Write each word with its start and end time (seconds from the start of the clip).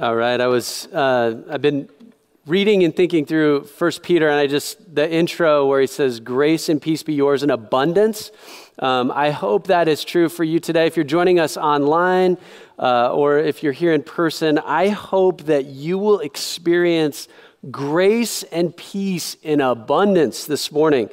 All 0.00 0.16
right, 0.16 0.40
I 0.40 0.48
was 0.48 0.88
uh, 0.88 1.40
I've 1.48 1.62
been 1.62 1.88
reading 2.46 2.82
and 2.82 2.96
thinking 2.96 3.26
through 3.26 3.62
First 3.62 4.02
Peter, 4.02 4.28
and 4.28 4.40
I 4.40 4.48
just 4.48 4.92
the 4.92 5.08
intro 5.08 5.66
where 5.68 5.80
he 5.80 5.86
says, 5.86 6.18
"Grace 6.18 6.68
and 6.68 6.82
peace 6.82 7.04
be 7.04 7.14
yours 7.14 7.44
in 7.44 7.50
abundance." 7.50 8.32
Um, 8.80 9.12
I 9.12 9.30
hope 9.30 9.68
that 9.68 9.86
is 9.86 10.04
true 10.04 10.28
for 10.28 10.42
you 10.42 10.58
today. 10.58 10.88
If 10.88 10.96
you're 10.96 11.04
joining 11.04 11.38
us 11.38 11.56
online 11.56 12.38
uh, 12.76 13.14
or 13.14 13.38
if 13.38 13.62
you're 13.62 13.72
here 13.72 13.92
in 13.92 14.02
person, 14.02 14.58
I 14.58 14.88
hope 14.88 15.42
that 15.42 15.66
you 15.66 15.96
will 15.96 16.18
experience 16.18 17.28
grace 17.70 18.42
and 18.42 18.76
peace 18.76 19.36
in 19.44 19.60
abundance 19.60 20.44
this 20.46 20.72
morning. 20.72 21.08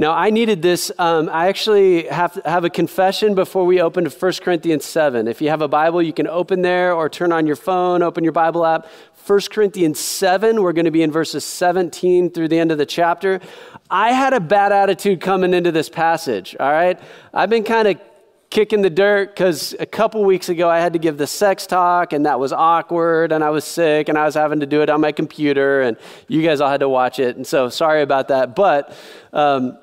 Now, 0.00 0.14
I 0.14 0.30
needed 0.30 0.62
this. 0.62 0.90
Um, 0.98 1.28
I 1.30 1.48
actually 1.48 2.04
have, 2.06 2.40
have 2.46 2.64
a 2.64 2.70
confession 2.70 3.34
before 3.34 3.66
we 3.66 3.82
open 3.82 4.04
to 4.04 4.10
1 4.10 4.32
Corinthians 4.42 4.86
7. 4.86 5.28
If 5.28 5.42
you 5.42 5.50
have 5.50 5.60
a 5.60 5.68
Bible, 5.68 6.00
you 6.00 6.14
can 6.14 6.26
open 6.26 6.62
there 6.62 6.94
or 6.94 7.10
turn 7.10 7.32
on 7.32 7.46
your 7.46 7.54
phone, 7.54 8.02
open 8.02 8.24
your 8.24 8.32
Bible 8.32 8.64
app. 8.64 8.86
1 9.26 9.40
Corinthians 9.50 10.00
7, 10.00 10.62
we're 10.62 10.72
going 10.72 10.86
to 10.86 10.90
be 10.90 11.02
in 11.02 11.12
verses 11.12 11.44
17 11.44 12.30
through 12.30 12.48
the 12.48 12.58
end 12.58 12.72
of 12.72 12.78
the 12.78 12.86
chapter. 12.86 13.40
I 13.90 14.12
had 14.12 14.32
a 14.32 14.40
bad 14.40 14.72
attitude 14.72 15.20
coming 15.20 15.52
into 15.52 15.70
this 15.70 15.90
passage, 15.90 16.56
all 16.58 16.72
right? 16.72 16.98
I've 17.34 17.50
been 17.50 17.64
kind 17.64 17.86
of 17.86 18.00
kicking 18.48 18.80
the 18.80 18.88
dirt 18.88 19.36
because 19.36 19.76
a 19.78 19.86
couple 19.86 20.24
weeks 20.24 20.48
ago 20.48 20.70
I 20.70 20.80
had 20.80 20.94
to 20.94 20.98
give 20.98 21.18
the 21.18 21.26
sex 21.26 21.66
talk 21.66 22.14
and 22.14 22.24
that 22.24 22.40
was 22.40 22.54
awkward 22.54 23.32
and 23.32 23.44
I 23.44 23.50
was 23.50 23.66
sick 23.66 24.08
and 24.08 24.16
I 24.16 24.24
was 24.24 24.34
having 24.34 24.60
to 24.60 24.66
do 24.66 24.80
it 24.80 24.88
on 24.88 25.02
my 25.02 25.12
computer 25.12 25.82
and 25.82 25.98
you 26.26 26.42
guys 26.42 26.62
all 26.62 26.70
had 26.70 26.80
to 26.80 26.88
watch 26.88 27.18
it. 27.18 27.36
And 27.36 27.46
so 27.46 27.68
sorry 27.68 28.00
about 28.00 28.28
that. 28.28 28.56
But 28.56 28.96
um, 29.34 29.78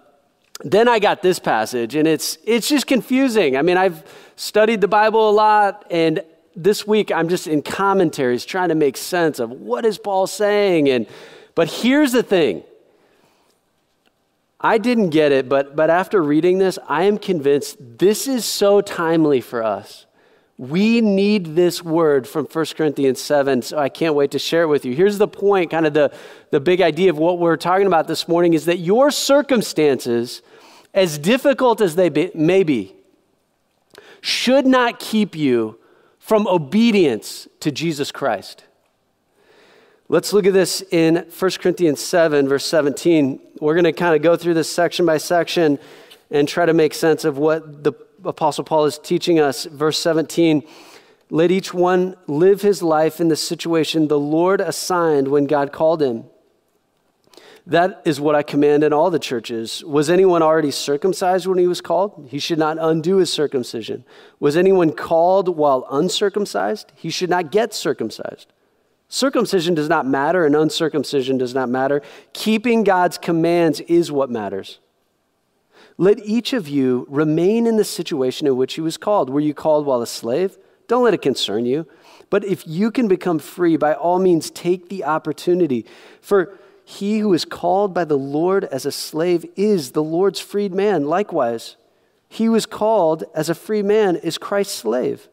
then 0.64 0.88
I 0.88 1.00
got 1.00 1.22
this 1.22 1.38
passage, 1.40 1.96
and 1.96 2.08
it's, 2.08 2.38
it's 2.44 2.68
just 2.68 2.88
confusing. 2.88 3.56
I 3.56 3.62
mean, 3.62 3.78
I've 3.78 4.04
studied 4.36 4.82
the 4.82 4.88
Bible 4.88 5.30
a 5.30 5.32
lot, 5.32 5.86
and 5.92 6.24
this 6.56 6.88
week 6.88 7.12
I'm 7.12 7.30
just 7.30 7.46
in 7.46 7.62
commentaries 7.62 8.44
trying 8.44 8.70
to 8.70 8.76
make 8.76 8.98
sense 8.98 9.40
of 9.40 9.52
what 9.52 9.86
is 9.86 10.00
Paul 10.00 10.26
saying. 10.26 10.90
And, 10.90 11.06
but 11.54 11.70
here's 11.70 12.12
the 12.12 12.24
thing 12.24 12.64
I 14.60 14.80
didn't 14.80 15.12
get 15.12 15.32
it, 15.32 15.48
but, 15.48 15.76
but 15.76 15.92
after 15.92 16.22
reading 16.22 16.58
this, 16.58 16.80
I 16.88 17.04
am 17.04 17.20
convinced 17.20 17.78
this 18.00 18.28
is 18.28 18.44
so 18.44 18.82
timely 18.82 19.40
for 19.40 19.64
us. 19.64 20.07
We 20.58 21.02
need 21.02 21.56
this 21.56 21.84
word 21.84 22.28
from 22.28 22.46
1 22.46 22.66
Corinthians 22.76 23.22
7, 23.22 23.62
so 23.62 23.78
I 23.78 23.90
can't 23.90 24.16
wait 24.16 24.32
to 24.32 24.40
share 24.40 24.64
it 24.64 24.68
with 24.68 24.86
you. 24.86 24.96
Here's 24.96 25.20
the 25.20 25.28
point, 25.28 25.70
kind 25.70 25.86
of 25.86 25.94
the, 25.94 26.12
the 26.50 26.60
big 26.60 26.82
idea 26.82 27.12
of 27.12 27.18
what 27.20 27.38
we're 27.38 27.58
talking 27.58 27.86
about 27.86 28.08
this 28.08 28.28
morning 28.28 28.56
is 28.56 28.66
that 28.66 28.80
your 28.80 29.12
circumstances, 29.12 30.42
as 30.96 31.20
difficult 31.20 31.80
as 31.80 31.96
they 31.96 32.10
be, 32.10 32.32
may 32.34 32.64
be, 32.64 32.96
should 34.22 34.66
not 34.66 35.00
keep 35.00 35.36
you 35.36 35.78
from 36.18 36.48
obedience 36.48 37.48
to 37.60 37.72
Jesus 37.72 38.12
Christ. 38.12 38.64
Let's 40.10 40.34
look 40.34 40.48
at 40.48 40.54
this 40.54 40.82
in 40.90 41.18
1 41.38 41.52
Corinthians 41.62 42.00
7, 42.00 42.48
verse 42.48 42.66
17. 42.66 43.40
We're 43.60 43.76
going 43.76 43.84
to 43.84 43.94
kind 43.94 44.16
of 44.16 44.24
go 44.24 44.36
through 44.36 44.56
this 44.56 44.72
section 44.72 45.06
by 45.06 45.18
section 45.18 45.78
and 46.32 46.48
try 46.48 46.66
to 46.66 46.74
make 46.74 46.96
sense 46.96 47.26
of 47.26 47.38
what 47.38 47.84
the 47.84 47.94
Apostle 48.24 48.64
Paul 48.64 48.86
is 48.86 49.00
teaching 49.00 49.40
us. 49.40 49.66
Verse 49.66 50.00
17 50.00 50.64
Let 51.30 51.52
each 51.52 51.74
one 51.74 52.16
live 52.28 52.62
his 52.62 52.82
life 52.82 53.20
in 53.20 53.28
the 53.28 53.36
situation 53.36 54.08
the 54.08 54.20
Lord 54.20 54.62
assigned 54.62 55.28
when 55.28 55.46
God 55.46 55.72
called 55.72 56.02
him. 56.02 56.26
That 57.68 58.02
is 58.06 58.22
what 58.22 58.34
I 58.34 58.44
command 58.44 58.86
in 58.86 58.94
all 58.94 59.12
the 59.12 59.20
churches. 59.20 59.84
Was 59.84 60.10
anyone 60.10 60.42
already 60.42 60.72
circumcised 60.72 61.46
when 61.48 61.58
he 61.58 61.68
was 61.68 61.82
called? 61.82 62.28
He 62.30 62.40
should 62.40 62.60
not 62.60 62.78
undo 62.80 63.18
his 63.18 63.32
circumcision. 63.32 64.06
Was 64.40 64.56
anyone 64.56 64.94
called 64.94 65.50
while 65.50 65.86
uncircumcised? 65.92 66.94
He 66.96 67.10
should 67.10 67.30
not 67.30 67.52
get 67.52 67.74
circumcised. 67.74 68.54
Circumcision 69.10 69.74
does 69.76 69.90
not 69.90 70.06
matter, 70.06 70.46
and 70.46 70.56
uncircumcision 70.56 71.38
does 71.38 71.54
not 71.54 71.68
matter. 71.68 72.02
Keeping 72.32 72.86
God's 72.86 73.18
commands 73.18 73.82
is 73.82 74.14
what 74.14 74.30
matters. 74.30 74.80
Let 75.98 76.20
each 76.20 76.54
of 76.54 76.68
you 76.68 77.08
remain 77.10 77.66
in 77.66 77.78
the 77.78 77.84
situation 77.84 78.48
in 78.48 78.56
which 78.56 78.76
he 78.76 78.82
was 78.82 78.98
called. 78.98 79.30
Were 79.30 79.40
you 79.40 79.54
called 79.54 79.86
while 79.86 80.02
a 80.02 80.08
slave? 80.08 80.58
Don't 80.88 81.04
let 81.04 81.14
it 81.14 81.22
concern 81.22 81.66
you. 81.66 81.88
But 82.30 82.46
if 82.46 82.68
you 82.68 82.92
can 82.92 83.08
become 83.08 83.40
free, 83.40 83.78
by 83.78 83.94
all 83.94 84.20
means 84.20 84.52
take 84.52 84.90
the 84.90 85.04
opportunity. 85.04 85.86
For 86.22 86.58
he 86.86 87.20
who 87.20 87.34
is 87.34 87.46
called 87.46 87.94
by 87.94 88.06
the 88.06 88.18
Lord 88.18 88.64
as 88.66 88.86
a 88.86 88.92
slave 88.92 89.46
is 89.56 89.92
the 89.92 90.04
Lord's 90.04 90.40
freed 90.40 90.74
man. 90.74 91.06
Likewise, 91.06 91.76
he 92.30 92.46
who 92.46 92.56
is 92.56 92.66
called 92.66 93.24
as 93.34 93.50
a 93.50 93.56
free 93.56 93.82
man 93.82 94.16
is 94.18 94.38
Christ's 94.38 94.76
slave. 94.76 95.28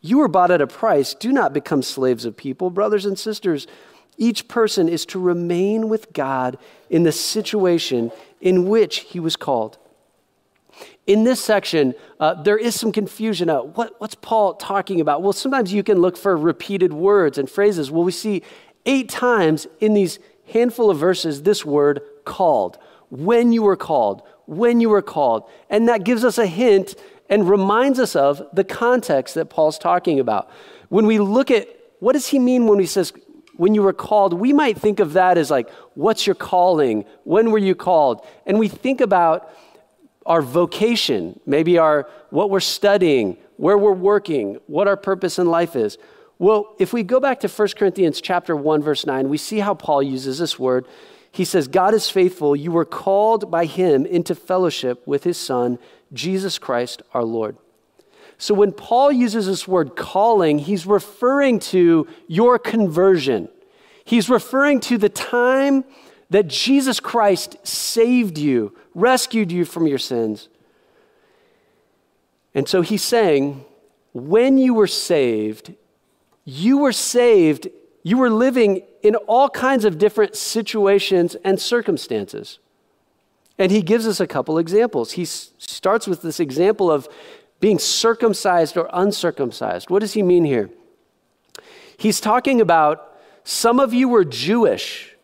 You 0.00 0.18
were 0.18 0.28
bought 0.28 0.50
at 0.50 0.62
a 0.62 0.66
price. 0.66 1.14
Do 1.14 1.32
not 1.32 1.52
become 1.52 1.82
slaves 1.82 2.24
of 2.24 2.36
people. 2.36 2.70
Brothers 2.70 3.04
and 3.04 3.18
sisters, 3.18 3.66
each 4.18 4.48
person 4.48 4.88
is 4.88 5.06
to 5.06 5.20
remain 5.20 5.88
with 5.88 6.12
God 6.12 6.58
in 6.90 7.04
the 7.04 7.12
situation 7.12 8.10
in 8.40 8.68
which 8.68 8.98
he 9.00 9.20
was 9.20 9.36
called. 9.36 9.78
In 11.06 11.24
this 11.24 11.42
section, 11.42 11.94
uh, 12.20 12.34
there 12.42 12.58
is 12.58 12.78
some 12.78 12.92
confusion. 12.92 13.48
Uh, 13.48 13.62
what, 13.62 13.98
what's 13.98 14.14
Paul 14.14 14.54
talking 14.54 15.00
about? 15.00 15.22
Well, 15.22 15.32
sometimes 15.32 15.72
you 15.72 15.82
can 15.82 15.98
look 15.98 16.16
for 16.16 16.36
repeated 16.36 16.92
words 16.92 17.38
and 17.38 17.48
phrases. 17.48 17.90
Well, 17.90 18.04
we 18.04 18.12
see 18.12 18.42
eight 18.84 19.08
times 19.08 19.66
in 19.80 19.94
these 19.94 20.18
handful 20.52 20.90
of 20.90 20.98
verses 20.98 21.42
this 21.42 21.64
word 21.64 22.00
called. 22.24 22.78
When 23.10 23.52
you 23.52 23.62
were 23.62 23.76
called, 23.76 24.22
when 24.46 24.80
you 24.80 24.90
were 24.90 25.02
called. 25.02 25.48
And 25.70 25.88
that 25.88 26.04
gives 26.04 26.24
us 26.24 26.38
a 26.38 26.46
hint 26.46 26.94
and 27.30 27.48
reminds 27.48 27.98
us 27.98 28.14
of 28.14 28.42
the 28.52 28.64
context 28.64 29.34
that 29.34 29.46
Paul's 29.46 29.78
talking 29.78 30.20
about. 30.20 30.50
When 30.88 31.06
we 31.06 31.18
look 31.18 31.50
at 31.50 31.68
what 32.00 32.12
does 32.12 32.28
he 32.28 32.38
mean 32.38 32.66
when 32.66 32.78
he 32.78 32.86
says, 32.86 33.12
when 33.58 33.74
you 33.74 33.82
were 33.82 33.92
called, 33.92 34.32
we 34.32 34.52
might 34.52 34.78
think 34.78 35.00
of 35.00 35.12
that 35.14 35.36
as 35.36 35.50
like, 35.50 35.68
what's 35.94 36.26
your 36.26 36.36
calling? 36.36 37.04
When 37.24 37.50
were 37.50 37.58
you 37.58 37.74
called? 37.74 38.24
And 38.46 38.58
we 38.58 38.68
think 38.68 39.00
about 39.00 39.52
our 40.24 40.40
vocation, 40.40 41.40
maybe 41.44 41.76
our 41.76 42.08
what 42.30 42.50
we're 42.50 42.60
studying, 42.60 43.36
where 43.56 43.76
we're 43.76 43.92
working, 43.92 44.58
what 44.68 44.86
our 44.86 44.96
purpose 44.96 45.40
in 45.40 45.48
life 45.48 45.74
is. 45.74 45.98
Well, 46.38 46.76
if 46.78 46.92
we 46.92 47.02
go 47.02 47.18
back 47.18 47.40
to 47.40 47.48
1 47.48 47.68
Corinthians 47.76 48.20
chapter 48.20 48.54
1 48.54 48.80
verse 48.80 49.04
9, 49.04 49.28
we 49.28 49.38
see 49.38 49.58
how 49.58 49.74
Paul 49.74 50.04
uses 50.04 50.38
this 50.38 50.56
word. 50.56 50.86
He 51.32 51.44
says, 51.44 51.66
"God 51.66 51.94
is 51.94 52.08
faithful. 52.08 52.54
You 52.54 52.70
were 52.70 52.84
called 52.84 53.50
by 53.50 53.64
him 53.64 54.06
into 54.06 54.36
fellowship 54.36 55.04
with 55.04 55.24
his 55.24 55.36
son, 55.36 55.80
Jesus 56.12 56.58
Christ 56.58 57.02
our 57.12 57.24
Lord." 57.24 57.56
So 58.38 58.54
when 58.54 58.70
Paul 58.72 59.10
uses 59.10 59.46
this 59.46 59.66
word 59.66 59.96
calling, 59.96 60.60
he's 60.60 60.86
referring 60.86 61.58
to 61.60 62.06
your 62.28 62.58
conversion. 62.58 63.48
He's 64.04 64.30
referring 64.30 64.80
to 64.80 64.96
the 64.96 65.08
time 65.08 65.84
that 66.30 66.46
Jesus 66.46 67.00
Christ 67.00 67.56
saved 67.66 68.38
you, 68.38 68.76
rescued 68.94 69.50
you 69.50 69.64
from 69.64 69.86
your 69.86 69.98
sins. 69.98 70.48
And 72.54 72.68
so 72.68 72.80
he's 72.80 73.02
saying, 73.02 73.64
when 74.12 74.56
you 74.56 74.72
were 74.72 74.86
saved, 74.86 75.74
you 76.44 76.78
were 76.78 76.92
saved, 76.92 77.68
you 78.02 78.18
were 78.18 78.30
living 78.30 78.82
in 79.02 79.16
all 79.16 79.48
kinds 79.50 79.84
of 79.84 79.98
different 79.98 80.36
situations 80.36 81.36
and 81.44 81.60
circumstances. 81.60 82.58
And 83.58 83.72
he 83.72 83.82
gives 83.82 84.06
us 84.06 84.20
a 84.20 84.26
couple 84.26 84.58
examples. 84.58 85.12
He 85.12 85.24
starts 85.24 86.06
with 86.06 86.22
this 86.22 86.38
example 86.40 86.90
of 86.90 87.08
being 87.60 87.78
circumcised 87.78 88.76
or 88.76 88.88
uncircumcised. 88.92 89.90
What 89.90 90.00
does 90.00 90.12
he 90.12 90.22
mean 90.22 90.44
here? 90.44 90.70
He's 91.96 92.20
talking 92.20 92.60
about 92.60 93.18
some 93.42 93.80
of 93.80 93.92
you 93.92 94.08
were 94.08 94.24
Jewish. 94.24 95.16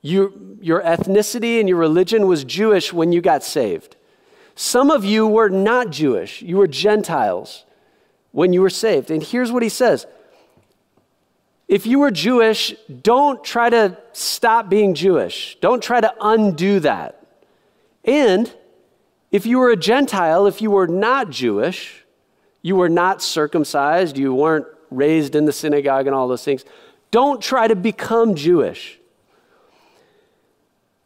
You, 0.00 0.58
your 0.60 0.82
ethnicity 0.82 1.58
and 1.58 1.68
your 1.68 1.78
religion 1.78 2.26
was 2.26 2.44
Jewish 2.44 2.92
when 2.92 3.10
you 3.10 3.20
got 3.20 3.42
saved. 3.42 3.96
Some 4.54 4.90
of 4.90 5.04
you 5.04 5.26
were 5.26 5.48
not 5.48 5.90
Jewish. 5.90 6.42
You 6.42 6.58
were 6.58 6.68
Gentiles 6.68 7.64
when 8.30 8.52
you 8.52 8.60
were 8.60 8.70
saved. 8.70 9.10
And 9.10 9.22
here's 9.22 9.50
what 9.50 9.62
he 9.62 9.68
says 9.68 10.06
If 11.66 11.86
you 11.86 11.98
were 11.98 12.10
Jewish, 12.10 12.74
don't 13.02 13.42
try 13.42 13.70
to 13.70 13.96
stop 14.12 14.68
being 14.68 14.94
Jewish, 14.94 15.56
don't 15.60 15.82
try 15.82 16.00
to 16.00 16.14
undo 16.20 16.80
that. 16.80 17.20
And 18.04 18.54
if 19.34 19.46
you 19.46 19.58
were 19.58 19.70
a 19.70 19.76
Gentile, 19.76 20.46
if 20.46 20.62
you 20.62 20.70
were 20.70 20.86
not 20.86 21.28
Jewish, 21.28 22.04
you 22.62 22.76
were 22.76 22.88
not 22.88 23.20
circumcised, 23.20 24.16
you 24.16 24.32
weren't 24.32 24.66
raised 24.92 25.34
in 25.34 25.44
the 25.44 25.52
synagogue 25.52 26.06
and 26.06 26.14
all 26.14 26.28
those 26.28 26.44
things, 26.44 26.64
don't 27.10 27.42
try 27.42 27.66
to 27.66 27.74
become 27.74 28.36
Jewish. 28.36 29.00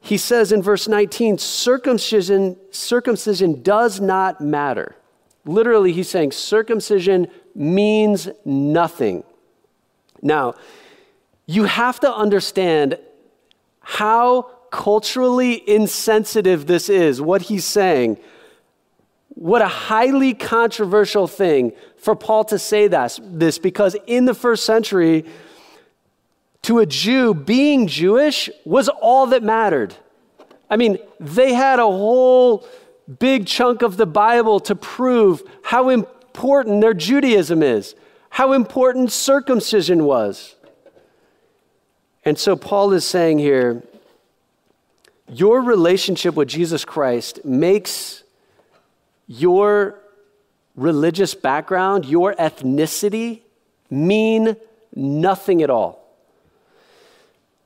He 0.00 0.18
says 0.18 0.52
in 0.52 0.60
verse 0.60 0.86
19, 0.86 1.38
circumcision, 1.38 2.58
circumcision 2.70 3.62
does 3.62 3.98
not 3.98 4.42
matter. 4.42 4.94
Literally, 5.46 5.94
he's 5.94 6.10
saying 6.10 6.32
circumcision 6.32 7.28
means 7.54 8.28
nothing. 8.44 9.24
Now, 10.20 10.52
you 11.46 11.64
have 11.64 11.98
to 12.00 12.14
understand 12.14 12.98
how 13.80 14.50
culturally 14.70 15.68
insensitive 15.68 16.66
this 16.66 16.88
is, 16.88 17.20
what 17.20 17.42
he's 17.42 17.64
saying. 17.64 18.18
what 19.38 19.62
a 19.62 19.68
highly 19.68 20.34
controversial 20.34 21.28
thing 21.28 21.72
for 21.96 22.16
Paul 22.16 22.44
to 22.46 22.58
say 22.58 22.88
this, 22.88 23.20
this 23.22 23.56
because 23.58 23.96
in 24.08 24.24
the 24.24 24.34
first 24.34 24.66
century, 24.66 25.24
to 26.62 26.80
a 26.80 26.86
Jew, 26.86 27.34
being 27.34 27.86
Jewish 27.86 28.50
was 28.64 28.88
all 28.88 29.28
that 29.28 29.44
mattered. 29.44 29.94
I 30.68 30.76
mean, 30.76 30.98
they 31.20 31.54
had 31.54 31.78
a 31.78 31.84
whole 31.84 32.66
big 33.20 33.46
chunk 33.46 33.82
of 33.82 33.96
the 33.96 34.06
Bible 34.06 34.58
to 34.60 34.74
prove 34.74 35.42
how 35.62 35.88
important 35.88 36.80
their 36.80 36.92
Judaism 36.92 37.62
is, 37.62 37.94
how 38.30 38.52
important 38.52 39.12
circumcision 39.12 40.04
was. 40.04 40.56
And 42.24 42.36
so 42.36 42.56
Paul 42.56 42.92
is 42.92 43.06
saying 43.06 43.38
here 43.38 43.84
your 45.28 45.60
relationship 45.60 46.34
with 46.34 46.48
Jesus 46.48 46.84
Christ 46.84 47.44
makes 47.44 48.22
your 49.26 50.00
religious 50.74 51.34
background, 51.34 52.06
your 52.06 52.34
ethnicity 52.34 53.42
mean 53.90 54.56
nothing 54.94 55.62
at 55.62 55.70
all. 55.70 56.04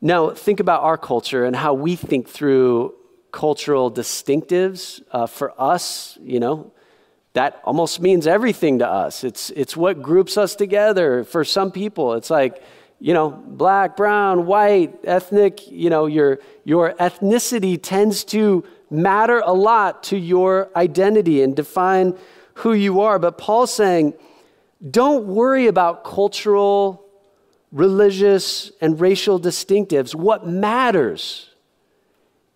Now, 0.01 0.31
think 0.31 0.59
about 0.59 0.83
our 0.83 0.99
culture 0.99 1.45
and 1.45 1.55
how 1.55 1.75
we 1.75 1.95
think 1.95 2.29
through 2.29 2.95
cultural 3.31 3.91
distinctives. 3.91 5.01
Uh, 5.13 5.27
for 5.27 5.53
us, 5.61 6.19
you 6.21 6.41
know, 6.41 6.73
that 7.35 7.61
almost 7.65 8.01
means 8.01 8.27
everything 8.27 8.81
to 8.81 8.89
us. 8.89 9.25
It's, 9.25 9.51
it's 9.51 9.77
what 9.77 10.03
groups 10.03 10.37
us 10.37 10.57
together. 10.57 11.25
For 11.25 11.45
some 11.45 11.71
people, 11.71 12.15
it's 12.15 12.31
like, 12.31 12.63
you 13.03 13.13
know, 13.13 13.31
black, 13.31 13.97
brown, 13.97 14.47
white, 14.47 14.97
ethnic, 15.03 15.69
you 15.69 15.91
know, 15.91 16.07
your, 16.07 16.39
your 16.63 16.93
ethnicity 17.01 17.77
tends 17.83 18.23
to 18.23 18.63
matter 18.93 19.43
a 19.45 19.53
lot 19.53 20.05
to 20.05 20.17
your 20.17 20.71
identity 20.77 21.43
and 21.43 21.57
define 21.57 22.17
who 22.55 22.75
you 22.75 23.01
are. 23.01 23.19
But 23.19 23.39
Paul's 23.39 23.75
saying, 23.75 24.15
don't 24.89 25.27
worry 25.27 25.67
about 25.67 26.05
cultural, 26.05 27.05
religious, 27.73 28.71
and 28.81 29.01
racial 29.01 29.41
distinctives. 29.41 30.15
What 30.15 30.47
matters 30.47 31.51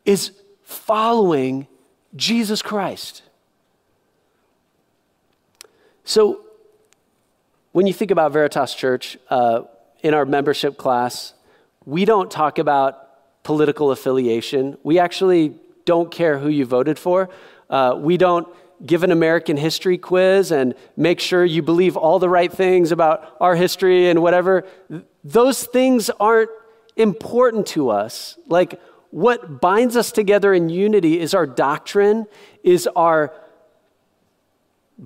is 0.05 0.31
following 0.63 1.67
Jesus 2.15 2.63
Christ. 2.63 3.23
So, 6.05 6.43
when 7.73 7.89
you 7.89 7.93
think 7.93 8.13
about 8.13 8.31
Veritas 8.31 8.73
Church, 8.75 9.19
uh, 9.29 9.63
in 10.07 10.15
our 10.15 10.25
membership 10.25 10.77
class, 10.77 11.35
we 11.85 12.05
don't 12.05 12.31
talk 12.31 12.59
about 12.59 13.43
political 13.43 13.91
affiliation. 13.91 14.79
We 14.85 15.01
actually 15.01 15.55
don't 15.85 16.13
care 16.13 16.39
who 16.39 16.49
you 16.49 16.65
voted 16.65 16.97
for. 16.97 17.29
Uh, 17.69 17.97
we 17.99 18.17
don't 18.17 18.47
give 18.85 19.03
an 19.03 19.11
American 19.11 19.57
history 19.57 19.99
quiz 19.99 20.53
and 20.53 20.75
make 20.97 21.19
sure 21.19 21.45
you 21.45 21.61
believe 21.61 21.97
all 21.97 22.21
the 22.21 22.29
right 22.29 22.53
things 22.53 22.93
about 22.93 23.37
our 23.41 23.57
history 23.57 24.09
and 24.09 24.23
whatever. 24.23 24.65
Those 25.25 25.65
things 25.65 26.09
aren't 26.21 26.51
important 26.97 27.67
to 27.69 27.91
us. 27.91 28.39
Like, 28.47 28.81
what 29.11 29.61
binds 29.61 29.97
us 29.97 30.13
together 30.13 30.55
in 30.55 30.69
unity 30.69 31.19
is 31.19 31.35
our 31.35 31.47
doctrine, 31.47 32.27
is 32.63 32.89
our 32.95 33.33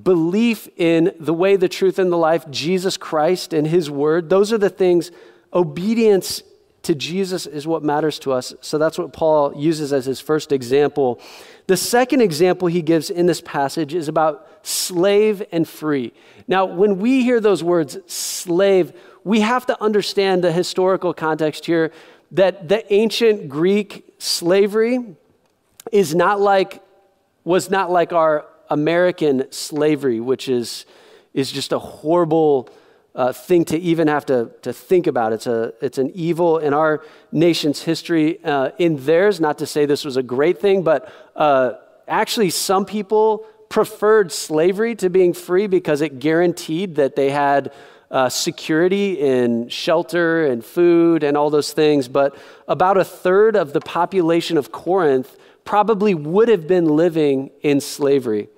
belief 0.02 0.68
in 0.76 1.12
the 1.18 1.34
way, 1.34 1.56
the 1.56 1.68
truth, 1.68 1.98
and 1.98 2.12
the 2.12 2.16
life, 2.16 2.48
Jesus 2.50 2.96
Christ 2.96 3.52
and 3.52 3.66
His 3.66 3.90
Word. 3.90 4.30
Those 4.30 4.52
are 4.52 4.58
the 4.58 4.70
things, 4.70 5.10
obedience 5.52 6.42
to 6.82 6.94
Jesus 6.94 7.46
is 7.46 7.66
what 7.66 7.82
matters 7.82 8.18
to 8.20 8.32
us. 8.32 8.54
So 8.60 8.78
that's 8.78 8.98
what 8.98 9.12
Paul 9.12 9.54
uses 9.54 9.92
as 9.92 10.06
his 10.06 10.20
first 10.20 10.50
example. 10.50 11.20
The 11.66 11.76
second 11.76 12.22
example 12.22 12.68
he 12.68 12.82
gives 12.82 13.10
in 13.10 13.26
this 13.26 13.40
passage 13.40 13.94
is 13.94 14.08
about 14.08 14.46
slave 14.62 15.42
and 15.52 15.68
free. 15.68 16.12
Now, 16.48 16.64
when 16.64 16.98
we 16.98 17.22
hear 17.22 17.40
those 17.40 17.62
words, 17.62 17.98
slave, 18.06 18.92
we 19.24 19.40
have 19.40 19.66
to 19.66 19.82
understand 19.82 20.42
the 20.42 20.52
historical 20.52 21.12
context 21.12 21.66
here 21.66 21.92
that 22.32 22.68
the 22.68 22.90
ancient 22.92 23.48
Greek 23.48 24.14
slavery 24.18 25.16
is 25.92 26.14
not 26.14 26.40
like, 26.40 26.82
was 27.44 27.70
not 27.70 27.90
like 27.90 28.12
our 28.12 28.46
American 28.70 29.50
slavery, 29.50 30.20
which 30.20 30.48
is, 30.48 30.86
is 31.34 31.50
just 31.52 31.72
a 31.72 31.78
horrible 31.78 32.68
uh, 33.14 33.32
thing 33.32 33.64
to 33.64 33.78
even 33.78 34.08
have 34.08 34.24
to, 34.26 34.50
to 34.62 34.72
think 34.72 35.06
about. 35.06 35.32
It's, 35.32 35.46
a, 35.46 35.74
it's 35.80 35.98
an 35.98 36.10
evil 36.14 36.58
in 36.58 36.72
our 36.72 37.04
nation's 37.32 37.82
history. 37.82 38.42
Uh, 38.44 38.70
in 38.78 39.04
theirs, 39.04 39.40
not 39.40 39.58
to 39.58 39.66
say 39.66 39.86
this 39.86 40.04
was 40.04 40.16
a 40.16 40.22
great 40.22 40.58
thing, 40.58 40.82
but 40.82 41.12
uh, 41.34 41.72
actually, 42.06 42.50
some 42.50 42.84
people 42.84 43.46
preferred 43.68 44.32
slavery 44.32 44.94
to 44.96 45.10
being 45.10 45.32
free 45.32 45.66
because 45.66 46.00
it 46.00 46.18
guaranteed 46.18 46.96
that 46.96 47.16
they 47.16 47.30
had 47.30 47.72
uh, 48.10 48.28
security 48.28 49.20
in 49.20 49.68
shelter 49.68 50.46
and 50.46 50.64
food 50.64 51.22
and 51.22 51.36
all 51.36 51.50
those 51.50 51.72
things. 51.72 52.08
But 52.08 52.36
about 52.66 52.96
a 52.96 53.04
third 53.04 53.56
of 53.56 53.72
the 53.72 53.80
population 53.80 54.56
of 54.56 54.72
Corinth 54.72 55.36
probably 55.64 56.14
would 56.14 56.48
have 56.48 56.66
been 56.66 56.86
living 56.86 57.50
in 57.62 57.80
slavery. 57.80 58.48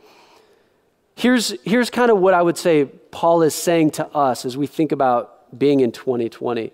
Here's, 1.14 1.55
here's 1.62 1.91
kind 1.91 2.11
of 2.11 2.19
what 2.19 2.35
I 2.35 2.43
would 2.43 2.56
say 2.56 2.85
Paul 2.85 3.43
is 3.43 3.55
saying 3.55 3.91
to 3.93 4.06
us 4.09 4.44
as 4.44 4.56
we 4.56 4.67
think 4.67 4.93
about 4.93 5.59
being 5.59 5.81
in 5.81 5.93
2020. 5.93 6.73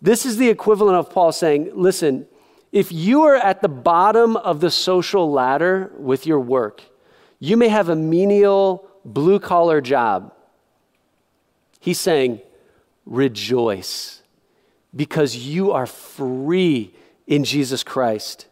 This 0.00 0.24
is 0.26 0.36
the 0.36 0.48
equivalent 0.48 0.96
of 0.96 1.10
Paul 1.10 1.32
saying, 1.32 1.70
listen, 1.74 2.26
if 2.70 2.90
you 2.90 3.22
are 3.24 3.36
at 3.36 3.60
the 3.60 3.68
bottom 3.68 4.36
of 4.36 4.60
the 4.60 4.70
social 4.70 5.30
ladder 5.30 5.92
with 5.98 6.26
your 6.26 6.40
work, 6.40 6.82
you 7.38 7.56
may 7.56 7.68
have 7.68 7.88
a 7.88 7.96
menial 7.96 8.88
blue 9.04 9.38
collar 9.38 9.80
job. 9.80 10.32
He's 11.80 12.00
saying, 12.00 12.40
rejoice 13.04 14.22
because 14.94 15.36
you 15.36 15.72
are 15.72 15.86
free 15.86 16.94
in 17.26 17.44
Jesus 17.44 17.82
Christ. 17.82 18.46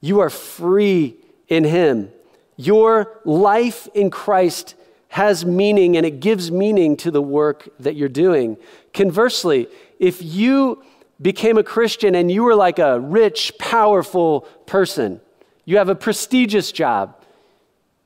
You 0.00 0.20
are 0.20 0.30
free 0.30 1.16
in 1.48 1.64
Him. 1.64 2.10
Your 2.58 3.20
life 3.24 3.88
in 3.94 4.10
Christ 4.10 4.74
has 5.10 5.46
meaning 5.46 5.96
and 5.96 6.04
it 6.04 6.18
gives 6.20 6.50
meaning 6.50 6.96
to 6.98 7.10
the 7.10 7.22
work 7.22 7.68
that 7.78 7.94
you're 7.94 8.08
doing. 8.08 8.56
Conversely, 8.92 9.68
if 10.00 10.20
you 10.20 10.82
became 11.22 11.56
a 11.56 11.62
Christian 11.62 12.16
and 12.16 12.30
you 12.30 12.42
were 12.42 12.56
like 12.56 12.80
a 12.80 12.98
rich, 12.98 13.52
powerful 13.58 14.42
person, 14.66 15.20
you 15.64 15.78
have 15.78 15.88
a 15.88 15.94
prestigious 15.94 16.72
job, 16.72 17.14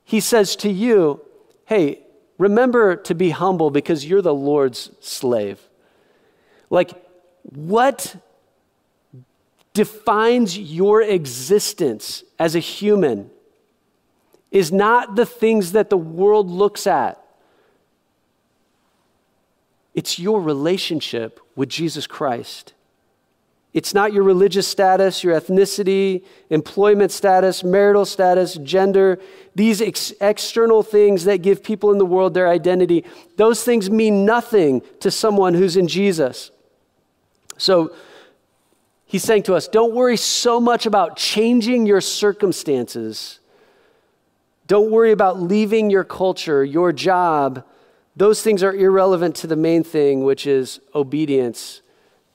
he 0.04 0.20
says 0.20 0.54
to 0.56 0.70
you, 0.70 1.22
hey, 1.64 2.00
remember 2.37 2.94
to 2.96 3.14
be 3.14 3.31
humble 3.31 3.70
because 3.70 4.04
you're 4.04 4.22
the 4.22 4.34
Lord's 4.34 4.90
slave. 5.00 5.60
Like, 6.69 6.93
what 7.43 8.14
defines 9.73 10.59
your 10.59 11.00
existence 11.00 12.23
as 12.38 12.54
a 12.54 12.59
human 12.59 13.30
is 14.52 14.71
not 14.71 15.16
the 15.16 15.26
things 15.26 15.73
that 15.73 15.90
the 15.90 15.97
world 15.97 16.49
looks 16.49 16.87
at. 16.87 17.18
It's 19.94 20.18
your 20.18 20.40
relationship 20.40 21.40
with 21.56 21.68
Jesus 21.68 22.06
Christ. 22.06 22.75
It's 23.73 23.94
not 23.94 24.12
your 24.12 24.23
religious 24.23 24.68
status, 24.68 25.25
your 25.25 25.38
ethnicity, 25.38 26.25
employment 26.50 27.11
status, 27.11 27.64
marital 27.64 28.04
status, 28.04 28.54
gender, 28.56 29.18
these 29.54 29.80
ex- 29.80 30.12
external 30.21 30.82
things 30.82 31.25
that 31.25 31.38
give 31.40 31.64
people 31.64 31.90
in 31.90 31.97
the 31.97 32.04
world 32.04 32.35
their 32.35 32.49
identity. 32.49 33.04
Those 33.37 33.64
things 33.64 33.90
mean 33.90 34.26
nothing 34.26 34.82
to 35.00 35.11
someone 35.11 35.54
who's 35.54 35.78
in 35.78 35.88
Jesus. 35.88 36.50
So 37.56 37.94
he's 39.06 39.23
saying 39.23 39.44
to 39.44 39.54
us 39.54 39.68
don't 39.68 39.94
worry 39.94 40.18
so 40.18 40.61
much 40.61 40.85
about 40.85 41.16
changing 41.16 41.87
your 41.87 42.02
circumstances 42.02 43.40
don't 44.66 44.90
worry 44.90 45.12
about 45.12 45.40
leaving 45.40 45.90
your 45.90 46.04
culture, 46.04 46.64
your 46.64 46.92
job. 46.92 47.64
Those 48.16 48.42
things 48.42 48.62
are 48.62 48.75
irrelevant 48.75 49.37
to 49.37 49.47
the 49.47 49.57
main 49.57 49.85
thing, 49.85 50.25
which 50.25 50.47
is 50.47 50.81
obedience 50.95 51.83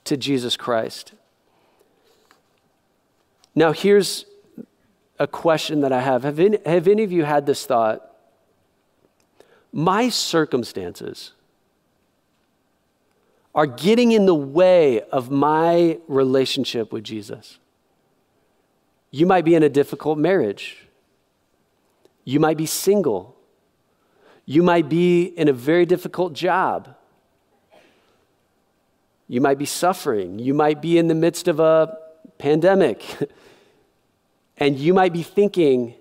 to 0.05 0.17
Jesus 0.17 0.57
Christ. 0.57 1.13
Now, 3.55 3.71
here's 3.71 4.25
a 5.19 5.27
question 5.27 5.81
that 5.81 5.91
I 5.91 6.01
have. 6.01 6.23
Have 6.23 6.39
any, 6.39 6.59
have 6.65 6.87
any 6.87 7.03
of 7.03 7.11
you 7.11 7.23
had 7.23 7.45
this 7.45 7.65
thought? 7.65 8.03
My 9.73 10.09
circumstances 10.09 11.33
are 13.55 13.65
getting 13.65 14.11
in 14.11 14.25
the 14.27 14.35
way 14.35 15.01
of 15.01 15.31
my 15.31 15.97
relationship 16.07 16.93
with 16.93 17.03
Jesus. 17.03 17.57
You 19.09 19.25
might 19.25 19.45
be 19.45 19.55
in 19.55 19.63
a 19.63 19.69
difficult 19.69 20.19
marriage. 20.19 20.86
You 22.27 22.41
might 22.41 22.57
be 22.57 22.65
single. 22.65 23.37
You 24.45 24.61
might 24.61 24.89
be 24.89 25.23
in 25.23 25.47
a 25.47 25.53
very 25.53 25.85
difficult 25.85 26.33
job. 26.33 26.93
You 29.29 29.39
might 29.39 29.57
be 29.57 29.65
suffering. 29.65 30.37
You 30.37 30.53
might 30.53 30.81
be 30.81 30.97
in 30.97 31.07
the 31.07 31.15
midst 31.15 31.47
of 31.47 31.61
a 31.61 31.97
pandemic. 32.37 33.01
and 34.57 34.77
you 34.77 34.93
might 34.93 35.13
be 35.13 35.23
thinking, 35.23 35.93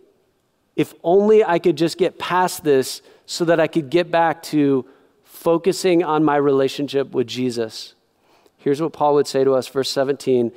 if 0.74 0.94
only 1.04 1.44
I 1.44 1.60
could 1.60 1.76
just 1.76 1.96
get 1.96 2.18
past 2.18 2.64
this 2.64 3.02
so 3.26 3.44
that 3.44 3.60
I 3.60 3.68
could 3.68 3.88
get 3.88 4.10
back 4.10 4.42
to 4.50 4.84
focusing 5.22 6.02
on 6.02 6.24
my 6.24 6.34
relationship 6.34 7.12
with 7.12 7.28
Jesus. 7.28 7.94
Here's 8.58 8.82
what 8.82 8.92
Paul 8.92 9.14
would 9.14 9.28
say 9.28 9.44
to 9.44 9.54
us, 9.54 9.68
verse 9.68 9.90
17 9.90 10.50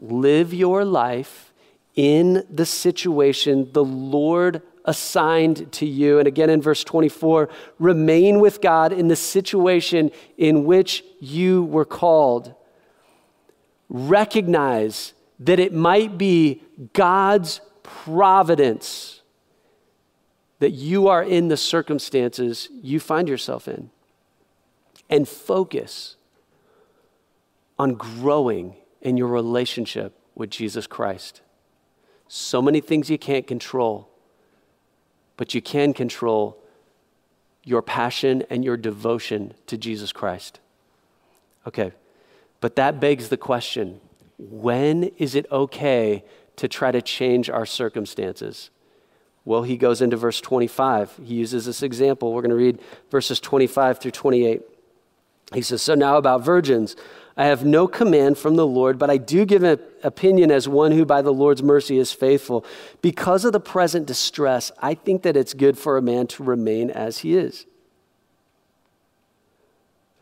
Live 0.00 0.54
your 0.54 0.84
life 0.84 1.52
in 1.96 2.46
the 2.48 2.64
situation 2.64 3.68
the 3.72 3.82
Lord 3.82 4.62
assigned 4.88 5.70
to 5.70 5.86
you. 5.86 6.18
And 6.18 6.26
again 6.26 6.48
in 6.48 6.62
verse 6.62 6.82
24, 6.82 7.50
remain 7.78 8.40
with 8.40 8.62
God 8.62 8.90
in 8.90 9.08
the 9.08 9.16
situation 9.16 10.10
in 10.38 10.64
which 10.64 11.04
you 11.20 11.64
were 11.64 11.84
called. 11.84 12.54
Recognize 13.90 15.12
that 15.40 15.60
it 15.60 15.74
might 15.74 16.16
be 16.16 16.62
God's 16.94 17.60
providence 17.82 19.20
that 20.58 20.70
you 20.70 21.06
are 21.06 21.22
in 21.22 21.48
the 21.48 21.56
circumstances 21.56 22.68
you 22.82 22.98
find 22.98 23.28
yourself 23.28 23.68
in. 23.68 23.90
And 25.10 25.28
focus 25.28 26.16
on 27.78 27.94
growing 27.94 28.76
in 29.02 29.18
your 29.18 29.28
relationship 29.28 30.18
with 30.34 30.50
Jesus 30.50 30.86
Christ. 30.86 31.42
So 32.26 32.60
many 32.60 32.80
things 32.80 33.08
you 33.08 33.18
can't 33.18 33.46
control, 33.46 34.07
but 35.38 35.54
you 35.54 35.62
can 35.62 35.94
control 35.94 36.58
your 37.64 37.80
passion 37.80 38.42
and 38.50 38.62
your 38.64 38.76
devotion 38.76 39.54
to 39.66 39.78
Jesus 39.78 40.12
Christ. 40.12 40.60
Okay, 41.66 41.92
but 42.60 42.76
that 42.76 43.00
begs 43.00 43.30
the 43.30 43.38
question 43.38 44.00
when 44.38 45.04
is 45.16 45.34
it 45.34 45.46
okay 45.50 46.24
to 46.56 46.68
try 46.68 46.92
to 46.92 47.00
change 47.00 47.48
our 47.48 47.66
circumstances? 47.66 48.70
Well, 49.44 49.62
he 49.62 49.76
goes 49.76 50.02
into 50.02 50.16
verse 50.16 50.40
25. 50.40 51.20
He 51.24 51.34
uses 51.34 51.64
this 51.66 51.82
example. 51.82 52.32
We're 52.32 52.42
going 52.42 52.50
to 52.50 52.56
read 52.56 52.80
verses 53.10 53.40
25 53.40 53.98
through 53.98 54.10
28. 54.10 54.62
He 55.54 55.62
says, 55.62 55.80
So 55.80 55.94
now 55.94 56.18
about 56.18 56.44
virgins, 56.44 56.96
I 57.38 57.44
have 57.44 57.64
no 57.64 57.86
command 57.86 58.36
from 58.36 58.56
the 58.56 58.66
Lord, 58.66 58.98
but 58.98 59.10
I 59.10 59.16
do 59.16 59.44
give 59.44 59.62
an 59.62 59.78
opinion 60.02 60.50
as 60.50 60.68
one 60.68 60.90
who 60.90 61.04
by 61.04 61.22
the 61.22 61.32
Lord's 61.32 61.62
mercy 61.62 61.96
is 61.96 62.12
faithful. 62.12 62.66
Because 63.00 63.44
of 63.44 63.52
the 63.52 63.60
present 63.60 64.06
distress, 64.06 64.72
I 64.80 64.94
think 64.94 65.22
that 65.22 65.36
it's 65.36 65.54
good 65.54 65.78
for 65.78 65.96
a 65.96 66.02
man 66.02 66.26
to 66.26 66.42
remain 66.42 66.90
as 66.90 67.18
he 67.18 67.36
is. 67.36 67.64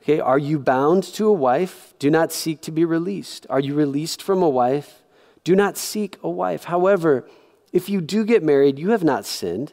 Okay, 0.03 0.21
are 0.21 0.39
you 0.39 0.59
bound 0.59 1.05
to 1.15 1.27
a 1.27 1.33
wife? 1.33 1.95
Do 1.99 2.11
not 2.11 2.33
seek 2.33 2.61
to 2.61 2.71
be 2.71 2.85
released. 2.85 3.47
Are 3.49 3.61
you 3.61 3.75
released 3.75 4.21
from 4.23 4.43
a 4.43 4.49
wife? 4.49 5.03
Do 5.43 5.57
not 5.57 5.79
seek 5.79 6.19
a 6.23 6.29
wife. 6.29 6.65
However, 6.65 7.27
if 7.73 7.89
you 7.89 8.03
do 8.03 8.27
get 8.27 8.43
married, 8.43 8.79
you 8.79 8.91
have 8.91 9.03
not 9.03 9.25
sinned. 9.25 9.73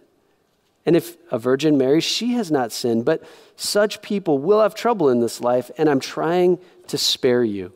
And 0.86 0.96
if 0.96 1.18
a 1.32 1.38
virgin 1.38 1.78
marries, 1.78 2.04
she 2.04 2.34
has 2.34 2.50
not 2.50 2.72
sinned. 2.72 3.06
But 3.06 3.22
such 3.56 4.02
people 4.02 4.38
will 4.38 4.62
have 4.62 4.76
trouble 4.76 5.10
in 5.10 5.20
this 5.20 5.42
life, 5.42 5.70
and 5.78 5.90
I'm 5.90 6.00
trying 6.00 6.58
to 6.88 6.98
spare 6.98 7.44
you. 7.44 7.72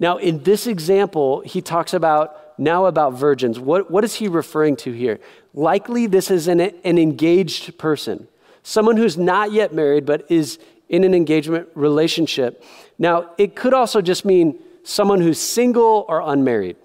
Now, 0.00 0.18
in 0.18 0.42
this 0.42 0.66
example, 0.66 1.40
he 1.40 1.60
talks 1.60 1.92
about 1.92 2.58
now 2.58 2.86
about 2.86 3.14
virgins. 3.14 3.58
What, 3.58 3.90
what 3.90 4.04
is 4.04 4.16
he 4.16 4.28
referring 4.28 4.76
to 4.76 4.92
here? 4.92 5.20
Likely, 5.54 6.06
this 6.06 6.30
is 6.30 6.48
an, 6.48 6.60
an 6.60 6.98
engaged 6.98 7.78
person, 7.78 8.28
someone 8.62 8.96
who's 8.96 9.16
not 9.16 9.52
yet 9.52 9.72
married 9.72 10.04
but 10.04 10.30
is 10.30 10.58
in 10.88 11.04
an 11.04 11.14
engagement 11.14 11.68
relationship. 11.74 12.64
Now, 12.98 13.30
it 13.38 13.54
could 13.54 13.74
also 13.74 14.00
just 14.00 14.24
mean 14.24 14.58
someone 14.82 15.20
who's 15.20 15.38
single 15.38 16.04
or 16.08 16.20
unmarried. 16.20 16.76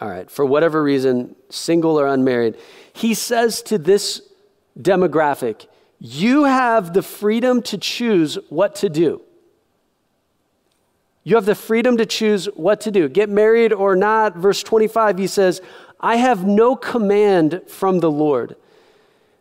All 0.00 0.08
right, 0.08 0.30
for 0.30 0.44
whatever 0.44 0.82
reason, 0.82 1.34
single 1.50 1.98
or 1.98 2.06
unmarried. 2.06 2.56
He 2.92 3.14
says 3.14 3.62
to 3.62 3.78
this 3.78 4.22
demographic, 4.80 5.66
you 5.98 6.44
have 6.44 6.94
the 6.94 7.02
freedom 7.02 7.62
to 7.62 7.78
choose 7.78 8.38
what 8.48 8.76
to 8.76 8.88
do. 8.88 9.20
You 11.28 11.34
have 11.34 11.44
the 11.44 11.54
freedom 11.54 11.98
to 11.98 12.06
choose 12.06 12.46
what 12.54 12.80
to 12.80 12.90
do. 12.90 13.06
Get 13.06 13.28
married 13.28 13.74
or 13.74 13.94
not. 13.94 14.34
Verse 14.34 14.62
25, 14.62 15.18
he 15.18 15.26
says, 15.26 15.60
I 16.00 16.16
have 16.16 16.46
no 16.46 16.74
command 16.74 17.60
from 17.66 18.00
the 18.00 18.10
Lord. 18.10 18.56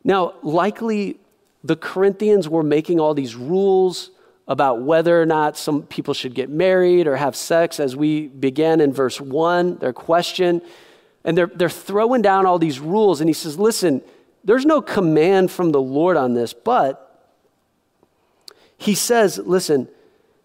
Now, 0.03 0.33
likely 0.43 1.17
the 1.63 1.77
Corinthians 1.77 2.49
were 2.49 2.61
making 2.61 2.99
all 2.99 3.13
these 3.13 3.35
rules 3.35 4.11
about 4.49 4.81
whether 4.81 5.21
or 5.21 5.25
not 5.25 5.55
some 5.55 5.83
people 5.83 6.13
should 6.13 6.33
get 6.33 6.49
married 6.49 7.07
or 7.07 7.15
have 7.15 7.37
sex, 7.37 7.79
as 7.79 7.95
we 7.95 8.27
began 8.27 8.81
in 8.81 8.91
verse 8.91 9.21
1, 9.21 9.77
their 9.77 9.93
question. 9.93 10.61
And 11.23 11.37
they're, 11.37 11.47
they're 11.55 11.69
throwing 11.69 12.21
down 12.21 12.45
all 12.45 12.59
these 12.59 12.81
rules. 12.81 13.21
And 13.21 13.29
he 13.29 13.33
says, 13.33 13.57
Listen, 13.57 14.01
there's 14.43 14.65
no 14.65 14.81
command 14.81 15.51
from 15.51 15.71
the 15.71 15.81
Lord 15.81 16.17
on 16.17 16.33
this, 16.33 16.51
but 16.51 17.31
he 18.77 18.93
says, 18.93 19.37
Listen, 19.37 19.87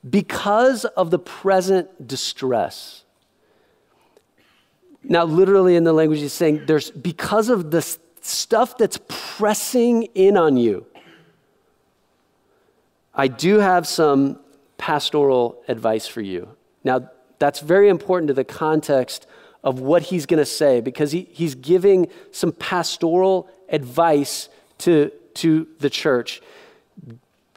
because 0.09 0.85
of 0.85 1.11
the 1.11 1.19
present 1.19 2.07
distress. 2.07 3.05
Now, 5.05 5.25
literally 5.25 5.77
in 5.77 5.85
the 5.85 5.93
language, 5.93 6.21
he's 6.21 6.33
saying 6.33 6.65
there's 6.67 6.91
because 6.91 7.49
of 7.49 7.71
the 7.71 7.83
stuff 8.21 8.79
that's 8.79 8.99
pressing 9.09 10.05
in 10.15 10.37
on 10.37 10.57
you. 10.57 10.87
I 13.15 13.29
do 13.29 13.59
have 13.59 13.87
some 13.87 14.39
pastoral 14.79 15.63
advice 15.69 16.07
for 16.07 16.21
you. 16.21 16.49
Now, 16.85 17.11
that's 17.39 17.61
very 17.61 17.89
important 17.89 18.29
to 18.29 18.35
the 18.35 18.45
context 18.45 19.27
of 19.65 19.81
what 19.81 20.03
he's 20.03 20.27
going 20.27 20.39
to 20.39 20.47
say 20.47 20.81
because 20.81 21.13
he, 21.13 21.29
he's 21.33 21.55
giving 21.55 22.09
some 22.31 22.53
pastoral 22.53 23.49
advice 23.69 24.49
to, 24.79 25.11
to 25.35 25.67
the 25.79 25.91
church 25.91 26.41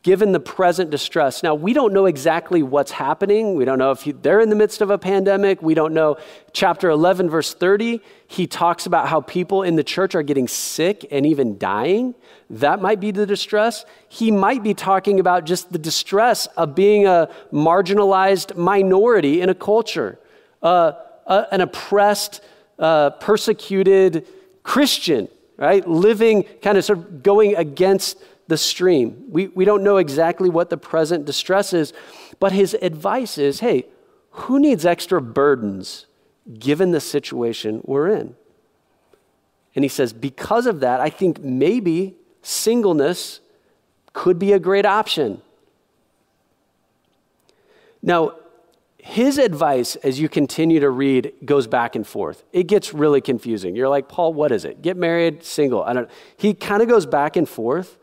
given 0.05 0.33
the 0.33 0.39
present 0.39 0.91
distress. 0.91 1.41
Now, 1.41 1.55
we 1.55 1.73
don't 1.73 1.91
know 1.91 2.05
exactly 2.05 2.61
what's 2.61 2.91
happening. 2.91 3.55
We 3.55 3.65
don't 3.65 3.79
know 3.79 3.89
if 3.89 4.03
he, 4.03 4.11
they're 4.11 4.39
in 4.39 4.49
the 4.49 4.55
midst 4.55 4.81
of 4.81 4.91
a 4.91 4.99
pandemic. 4.99 5.63
We 5.63 5.73
don't 5.73 5.95
know. 5.95 6.17
Chapter 6.53 6.91
11, 6.91 7.27
verse 7.27 7.55
30, 7.55 8.01
he 8.27 8.45
talks 8.45 8.85
about 8.85 9.07
how 9.07 9.21
people 9.21 9.63
in 9.63 9.77
the 9.77 9.83
church 9.83 10.13
are 10.13 10.21
getting 10.21 10.47
sick 10.47 11.07
and 11.09 11.25
even 11.25 11.57
dying. 11.57 12.13
That 12.51 12.83
might 12.83 12.99
be 12.99 13.09
the 13.09 13.25
distress. 13.25 13.83
He 14.07 14.29
might 14.29 14.61
be 14.61 14.75
talking 14.75 15.19
about 15.19 15.43
just 15.43 15.71
the 15.71 15.79
distress 15.79 16.45
of 16.55 16.75
being 16.75 17.07
a 17.07 17.27
marginalized 17.51 18.55
minority 18.55 19.41
in 19.41 19.49
a 19.49 19.55
culture, 19.55 20.19
uh, 20.61 20.91
uh, 21.25 21.45
an 21.51 21.61
oppressed, 21.61 22.41
uh, 22.77 23.09
persecuted 23.09 24.27
Christian, 24.61 25.29
right? 25.57 25.87
Living 25.87 26.43
kind 26.61 26.77
of 26.77 26.85
sort 26.85 26.99
of 26.99 27.23
going 27.23 27.55
against 27.55 28.19
the 28.47 28.57
stream. 28.57 29.25
We, 29.29 29.47
we 29.47 29.65
don't 29.65 29.83
know 29.83 29.97
exactly 29.97 30.49
what 30.49 30.69
the 30.69 30.77
present 30.77 31.25
distress 31.25 31.73
is, 31.73 31.93
but 32.39 32.51
his 32.51 32.75
advice 32.81 33.37
is 33.37 33.59
hey, 33.59 33.85
who 34.31 34.59
needs 34.59 34.85
extra 34.85 35.21
burdens 35.21 36.05
given 36.59 36.91
the 36.91 36.99
situation 36.99 37.81
we're 37.83 38.09
in? 38.09 38.35
And 39.75 39.83
he 39.83 39.89
says, 39.89 40.13
because 40.13 40.67
of 40.67 40.79
that, 40.81 41.01
I 41.01 41.09
think 41.09 41.41
maybe 41.41 42.15
singleness 42.41 43.41
could 44.13 44.39
be 44.39 44.53
a 44.53 44.59
great 44.59 44.85
option. 44.85 45.41
Now, 48.01 48.35
his 48.97 49.37
advice 49.37 49.95
as 49.97 50.19
you 50.19 50.29
continue 50.29 50.79
to 50.79 50.89
read 50.89 51.33
goes 51.43 51.67
back 51.67 51.95
and 51.95 52.07
forth. 52.07 52.43
It 52.53 52.63
gets 52.63 52.93
really 52.93 53.21
confusing. 53.21 53.75
You're 53.75 53.89
like, 53.89 54.07
Paul, 54.07 54.33
what 54.33 54.51
is 54.51 54.65
it? 54.65 54.81
Get 54.81 54.97
married, 54.97 55.43
single. 55.43 55.83
I 55.83 55.93
don't 55.93 56.09
He 56.37 56.53
kind 56.53 56.81
of 56.81 56.87
goes 56.87 57.05
back 57.05 57.35
and 57.35 57.47
forth 57.47 57.97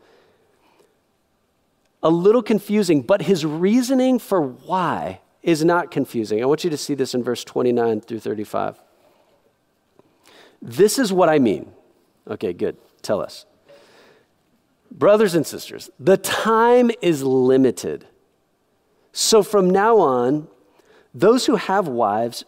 a 2.03 2.09
little 2.09 2.43
confusing, 2.43 3.01
but 3.01 3.23
his 3.23 3.45
reasoning 3.45 4.19
for 4.19 4.41
why 4.41 5.21
is 5.41 5.63
not 5.63 5.89
confusing. 5.89 6.43
I 6.43 6.45
want 6.45 6.63
you 6.63 6.69
to 6.69 6.77
see 6.77 6.93
this 6.93 7.13
in 7.13 7.23
verse 7.23 7.43
29 7.43 8.01
through 8.01 8.19
35. 8.19 8.79
This 10.61 10.99
is 10.99 11.11
what 11.11 11.29
I 11.29 11.39
mean. 11.39 11.71
Okay, 12.29 12.53
good. 12.53 12.77
Tell 13.01 13.21
us. 13.21 13.45
Brothers 14.91 15.33
and 15.33 15.47
sisters, 15.47 15.89
the 15.99 16.17
time 16.17 16.91
is 17.01 17.23
limited. 17.23 18.05
So 19.11 19.41
from 19.41 19.69
now 19.69 19.97
on, 19.97 20.47
those 21.13 21.45
who 21.45 21.55
have 21.55 21.87
wives 21.87 22.45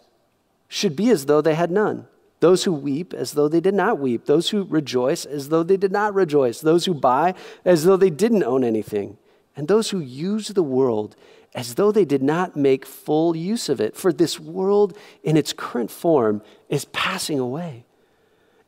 should 0.67 0.95
be 0.95 1.09
as 1.09 1.25
though 1.25 1.41
they 1.41 1.55
had 1.55 1.71
none. 1.71 2.07
Those 2.39 2.65
who 2.65 2.73
weep 2.73 3.13
as 3.13 3.31
though 3.31 3.47
they 3.47 3.59
did 3.61 3.73
not 3.73 3.99
weep. 3.99 4.25
Those 4.25 4.49
who 4.49 4.63
rejoice 4.65 5.25
as 5.25 5.49
though 5.49 5.63
they 5.63 5.77
did 5.77 5.91
not 5.91 6.13
rejoice. 6.13 6.59
Those 6.59 6.85
who 6.85 6.93
buy 6.93 7.33
as 7.63 7.83
though 7.85 7.97
they 7.97 8.09
didn't 8.09 8.43
own 8.43 8.63
anything 8.63 9.17
and 9.55 9.67
those 9.67 9.89
who 9.89 9.99
use 9.99 10.49
the 10.49 10.63
world 10.63 11.15
as 11.53 11.75
though 11.75 11.91
they 11.91 12.05
did 12.05 12.21
not 12.21 12.55
make 12.55 12.85
full 12.85 13.35
use 13.35 13.69
of 13.69 13.79
it. 13.79 13.95
For 13.95 14.11
this 14.11 14.39
world 14.39 14.97
in 15.23 15.37
its 15.37 15.53
current 15.53 15.89
form 15.89 16.41
is 16.67 16.85
passing 16.85 17.39
away. 17.39 17.85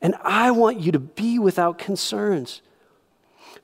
And 0.00 0.14
I 0.22 0.50
want 0.50 0.80
you 0.80 0.90
to 0.92 0.98
be 0.98 1.38
without 1.38 1.78
concerns. 1.78 2.62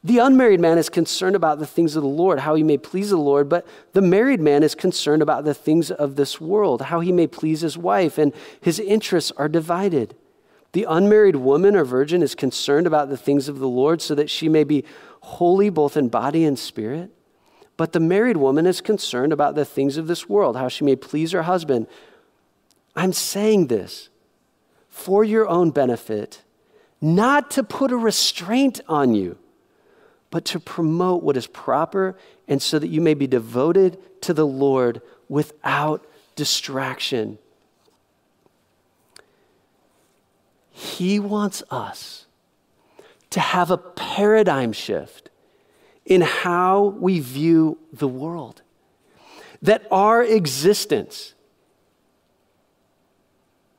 The 0.03 0.19
unmarried 0.19 0.61
man 0.61 0.77
is 0.77 0.91
concerned 0.91 1.35
about 1.35 1.59
the 1.59 1.67
things 1.67 1.97
of 1.97 2.03
the 2.03 2.09
Lord, 2.09 2.41
how 2.41 2.55
he 2.55 2.63
may 2.63 2.77
please 2.77 3.09
the 3.09 3.17
Lord, 3.17 3.49
but 3.49 3.67
the 3.95 4.03
married 4.03 4.41
man 4.41 4.63
is 4.63 4.75
concerned 4.75 5.23
about 5.23 5.45
the 5.45 5.55
things 5.55 5.91
of 5.91 6.17
this 6.17 6.39
world, 6.39 6.83
how 6.83 7.01
he 7.01 7.11
may 7.11 7.27
please 7.27 7.63
his 7.63 7.79
wife, 7.79 8.19
and 8.19 8.35
his 8.61 8.79
interests 8.79 9.33
are 9.39 9.49
divided. 9.49 10.15
The 10.73 10.85
unmarried 10.85 11.37
woman 11.37 11.77
or 11.77 11.85
virgin 11.85 12.21
is 12.21 12.35
concerned 12.35 12.87
about 12.87 13.09
the 13.09 13.17
things 13.17 13.49
of 13.49 13.61
the 13.61 13.69
Lord 13.69 14.03
so 14.03 14.15
that 14.17 14.29
she 14.29 14.49
may 14.49 14.65
be 14.65 14.85
holy 15.25 15.71
both 15.71 15.97
in 15.97 16.09
body 16.09 16.45
and 16.45 16.59
spirit. 16.59 17.11
But 17.77 17.93
the 17.93 18.01
married 18.01 18.37
woman 18.37 18.67
is 18.67 18.81
concerned 18.81 19.33
about 19.33 19.55
the 19.55 19.65
things 19.65 19.97
of 19.97 20.07
this 20.07 20.29
world, 20.29 20.57
how 20.57 20.69
she 20.69 20.85
may 20.85 20.95
please 20.95 21.33
her 21.33 21.43
husband. 21.43 21.87
I'm 22.95 23.13
saying 23.13 23.67
this 23.67 24.11
for 24.89 25.25
your 25.25 25.49
own 25.49 25.71
benefit, 25.71 26.43
not 27.01 27.51
to 27.53 27.65
put 27.65 27.91
a 27.91 27.97
restraint 27.97 28.81
on 28.89 29.15
you, 29.15 29.39
but 30.31 30.45
to 30.45 30.61
promote 30.61 31.23
what 31.23 31.37
is 31.37 31.47
proper 31.47 32.17
and 32.47 32.61
so 32.61 32.79
that 32.79 32.89
you 32.89 33.01
may 33.01 33.15
be 33.15 33.27
devoted 33.27 33.99
to 34.21 34.35
the 34.35 34.47
Lord 34.47 35.01
without 35.29 36.07
distraction. 36.37 37.39
He 40.71 41.19
wants 41.19 41.63
us 41.71 42.24
to 43.35 43.41
have 43.41 43.73
a 43.73 43.77
paradigm 43.77 44.73
shift 44.73 45.29
in 46.07 46.21
how 46.21 46.95
we 47.01 47.19
view 47.19 47.77
the 47.93 48.07
world. 48.07 48.63
That 49.61 49.89
our 49.91 50.23
existence 50.23 51.35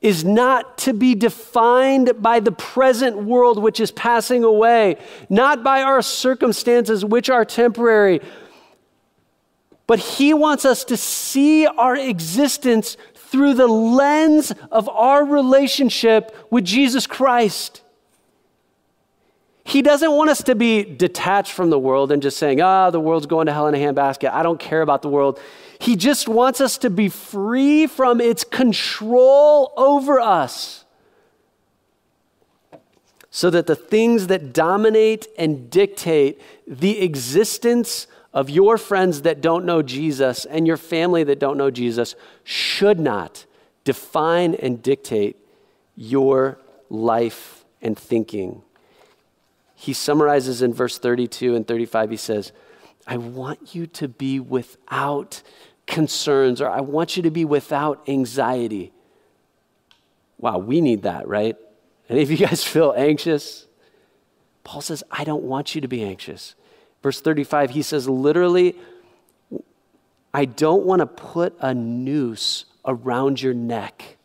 is 0.02 0.26
not 0.26 0.76
to 0.76 0.92
be 0.92 1.14
defined 1.14 2.20
by 2.20 2.40
the 2.40 2.52
present 2.52 3.16
world 3.16 3.62
which 3.62 3.80
is 3.80 3.90
passing 3.92 4.44
away, 4.44 4.98
not 5.30 5.64
by 5.64 5.80
our 5.80 6.02
circumstances 6.02 7.02
which 7.02 7.30
are 7.30 7.46
temporary, 7.46 8.20
but 9.86 9.98
He 9.98 10.34
wants 10.34 10.66
us 10.66 10.84
to 10.84 10.98
see 10.98 11.66
our 11.66 11.96
existence 11.96 12.98
through 13.14 13.54
the 13.54 13.66
lens 13.66 14.52
of 14.70 14.86
our 14.90 15.24
relationship 15.24 16.36
with 16.50 16.66
Jesus 16.66 17.06
Christ. 17.06 17.80
He 19.66 19.82
doesn't 19.82 20.12
want 20.12 20.30
us 20.30 20.44
to 20.44 20.54
be 20.54 20.84
detached 20.84 21.50
from 21.50 21.70
the 21.70 21.78
world 21.78 22.12
and 22.12 22.22
just 22.22 22.36
saying, 22.38 22.60
ah, 22.60 22.86
oh, 22.86 22.90
the 22.92 23.00
world's 23.00 23.26
going 23.26 23.46
to 23.46 23.52
hell 23.52 23.66
in 23.66 23.74
a 23.74 23.78
handbasket. 23.78 24.30
I 24.30 24.44
don't 24.44 24.60
care 24.60 24.80
about 24.80 25.02
the 25.02 25.08
world. 25.08 25.40
He 25.80 25.96
just 25.96 26.28
wants 26.28 26.60
us 26.60 26.78
to 26.78 26.88
be 26.88 27.08
free 27.08 27.88
from 27.88 28.20
its 28.20 28.44
control 28.44 29.72
over 29.76 30.20
us. 30.20 30.84
So 33.30 33.50
that 33.50 33.66
the 33.66 33.74
things 33.74 34.28
that 34.28 34.52
dominate 34.52 35.26
and 35.36 35.68
dictate 35.68 36.40
the 36.68 37.02
existence 37.02 38.06
of 38.32 38.48
your 38.48 38.78
friends 38.78 39.22
that 39.22 39.40
don't 39.40 39.64
know 39.64 39.82
Jesus 39.82 40.44
and 40.44 40.64
your 40.68 40.76
family 40.76 41.24
that 41.24 41.40
don't 41.40 41.58
know 41.58 41.72
Jesus 41.72 42.14
should 42.44 43.00
not 43.00 43.46
define 43.82 44.54
and 44.54 44.80
dictate 44.80 45.36
your 45.96 46.58
life 46.88 47.64
and 47.82 47.98
thinking 47.98 48.62
he 49.78 49.92
summarizes 49.92 50.62
in 50.62 50.72
verse 50.72 50.98
32 50.98 51.54
and 51.54 51.68
35. 51.68 52.10
He 52.10 52.16
says, 52.16 52.50
I 53.06 53.18
want 53.18 53.74
you 53.74 53.86
to 53.86 54.08
be 54.08 54.40
without 54.40 55.42
concerns, 55.86 56.60
or 56.60 56.68
I 56.68 56.80
want 56.80 57.16
you 57.16 57.22
to 57.22 57.30
be 57.30 57.44
without 57.44 58.08
anxiety. 58.08 58.92
Wow, 60.38 60.58
we 60.58 60.80
need 60.80 61.02
that, 61.02 61.28
right? 61.28 61.56
Any 62.08 62.22
of 62.22 62.30
you 62.30 62.38
guys 62.38 62.64
feel 62.64 62.94
anxious? 62.96 63.66
Paul 64.64 64.80
says, 64.80 65.04
I 65.10 65.24
don't 65.24 65.44
want 65.44 65.74
you 65.74 65.82
to 65.82 65.88
be 65.88 66.02
anxious. 66.02 66.54
Verse 67.02 67.20
35, 67.20 67.70
he 67.70 67.82
says, 67.82 68.08
literally, 68.08 68.76
I 70.32 70.46
don't 70.46 70.84
want 70.84 71.00
to 71.00 71.06
put 71.06 71.54
a 71.60 71.74
noose 71.74 72.64
around 72.84 73.42
your 73.42 73.54
neck. 73.54 74.16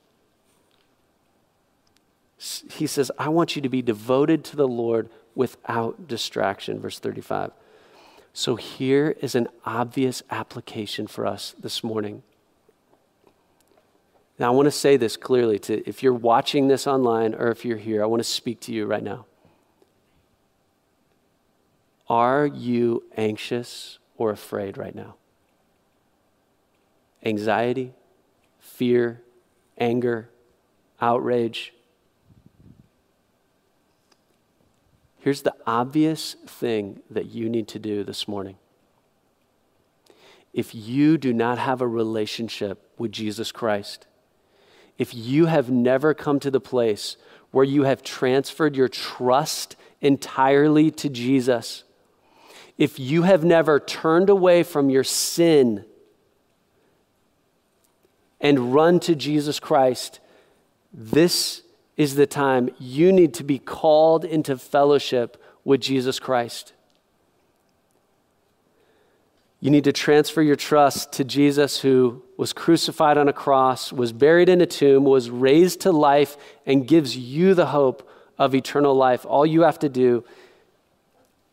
He 2.37 2.87
says, 2.87 3.11
I 3.19 3.29
want 3.29 3.55
you 3.55 3.61
to 3.61 3.69
be 3.69 3.81
devoted 3.81 4.45
to 4.45 4.55
the 4.55 4.67
Lord 4.67 5.09
without 5.35 6.07
distraction. 6.07 6.79
Verse 6.79 6.99
35. 6.99 7.51
So 8.33 8.55
here 8.55 9.15
is 9.21 9.35
an 9.35 9.47
obvious 9.65 10.23
application 10.29 11.07
for 11.07 11.25
us 11.25 11.53
this 11.59 11.83
morning. 11.83 12.23
Now, 14.39 14.47
I 14.47 14.55
want 14.55 14.65
to 14.65 14.71
say 14.71 14.97
this 14.97 15.17
clearly 15.17 15.59
to 15.59 15.87
if 15.87 16.01
you're 16.01 16.13
watching 16.13 16.67
this 16.67 16.87
online 16.87 17.35
or 17.35 17.49
if 17.49 17.65
you're 17.65 17.77
here, 17.77 18.01
I 18.01 18.05
want 18.07 18.21
to 18.21 18.27
speak 18.27 18.59
to 18.61 18.73
you 18.73 18.85
right 18.85 19.03
now. 19.03 19.25
Are 22.09 22.45
you 22.45 23.03
anxious 23.15 23.99
or 24.17 24.31
afraid 24.31 24.77
right 24.77 24.95
now? 24.95 25.15
Anxiety, 27.23 27.93
fear, 28.59 29.21
anger, 29.77 30.29
outrage, 30.99 31.73
Here's 35.21 35.43
the 35.43 35.53
obvious 35.67 36.35
thing 36.47 36.99
that 37.11 37.27
you 37.27 37.47
need 37.47 37.67
to 37.69 37.79
do 37.79 38.03
this 38.03 38.27
morning. 38.27 38.57
If 40.51 40.73
you 40.73 41.19
do 41.19 41.31
not 41.31 41.59
have 41.59 41.79
a 41.79 41.87
relationship 41.87 42.91
with 42.97 43.11
Jesus 43.11 43.51
Christ, 43.51 44.07
if 44.97 45.13
you 45.13 45.45
have 45.45 45.69
never 45.69 46.15
come 46.15 46.39
to 46.39 46.49
the 46.49 46.59
place 46.59 47.17
where 47.51 47.63
you 47.63 47.83
have 47.83 48.01
transferred 48.01 48.75
your 48.75 48.89
trust 48.89 49.75
entirely 50.01 50.89
to 50.89 51.07
Jesus, 51.07 51.83
if 52.79 52.99
you 52.99 53.21
have 53.21 53.43
never 53.43 53.79
turned 53.79 54.27
away 54.27 54.63
from 54.63 54.89
your 54.89 55.03
sin 55.03 55.85
and 58.39 58.73
run 58.73 58.99
to 59.01 59.13
Jesus 59.13 59.59
Christ, 59.59 60.19
this 60.91 61.61
is 62.01 62.15
the 62.15 62.25
time 62.25 62.67
you 62.79 63.13
need 63.13 63.31
to 63.31 63.43
be 63.43 63.59
called 63.59 64.25
into 64.25 64.57
fellowship 64.57 65.39
with 65.63 65.79
Jesus 65.79 66.19
Christ. 66.19 66.73
You 69.59 69.69
need 69.69 69.83
to 69.83 69.91
transfer 69.91 70.41
your 70.41 70.55
trust 70.55 71.13
to 71.13 71.23
Jesus, 71.23 71.81
who 71.81 72.23
was 72.37 72.53
crucified 72.53 73.19
on 73.19 73.27
a 73.27 73.33
cross, 73.33 73.93
was 73.93 74.11
buried 74.11 74.49
in 74.49 74.61
a 74.61 74.65
tomb, 74.65 75.03
was 75.03 75.29
raised 75.29 75.81
to 75.81 75.91
life, 75.91 76.37
and 76.65 76.87
gives 76.87 77.15
you 77.15 77.53
the 77.53 77.67
hope 77.67 78.09
of 78.39 78.55
eternal 78.55 78.95
life. 78.95 79.23
All 79.23 79.45
you 79.45 79.61
have 79.61 79.77
to 79.77 79.89
do 79.89 80.23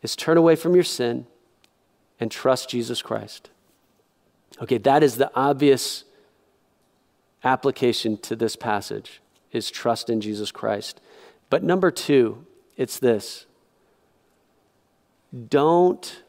is 0.01 0.15
turn 0.15 0.35
away 0.35 0.55
from 0.55 0.73
your 0.73 0.83
sin 0.83 1.27
and 2.19 2.31
trust 2.31 2.71
Jesus 2.71 3.03
Christ. 3.03 3.51
Okay, 4.63 4.79
that 4.79 5.03
is 5.03 5.17
the 5.17 5.29
obvious 5.35 6.05
application 7.43 8.17
to 8.17 8.35
this 8.35 8.55
passage 8.55 9.21
is 9.51 9.71
trust 9.71 10.09
in 10.09 10.21
Jesus 10.21 10.51
Christ. 10.51 11.01
But 11.49 11.63
number 11.63 11.91
two, 11.91 12.45
it's 12.77 12.99
this 12.99 13.45
don't 15.49 16.23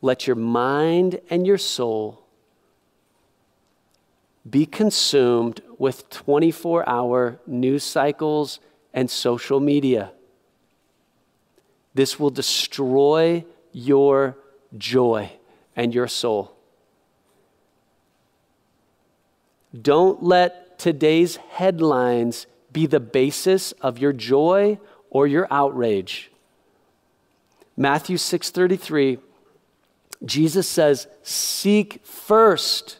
let 0.00 0.26
your 0.26 0.36
mind 0.36 1.20
and 1.30 1.46
your 1.46 1.58
soul 1.58 2.22
be 4.48 4.66
consumed 4.66 5.62
with 5.78 6.10
24 6.10 6.88
hour 6.88 7.38
news 7.46 7.84
cycles 7.84 8.58
and 8.92 9.08
social 9.08 9.60
media. 9.60 10.12
This 11.94 12.18
will 12.18 12.30
destroy 12.30 13.44
your 13.72 14.36
joy 14.76 15.30
and 15.76 15.94
your 15.94 16.08
soul. 16.08 16.56
Don't 19.80 20.22
let 20.22 20.61
today's 20.82 21.36
headlines 21.36 22.48
be 22.72 22.86
the 22.86 22.98
basis 22.98 23.70
of 23.82 23.98
your 23.98 24.12
joy 24.12 24.76
or 25.10 25.28
your 25.28 25.46
outrage. 25.48 26.32
Matthew 27.76 28.16
6:33 28.16 29.18
Jesus 30.24 30.68
says, 30.68 31.06
"Seek 31.22 32.04
first 32.04 32.98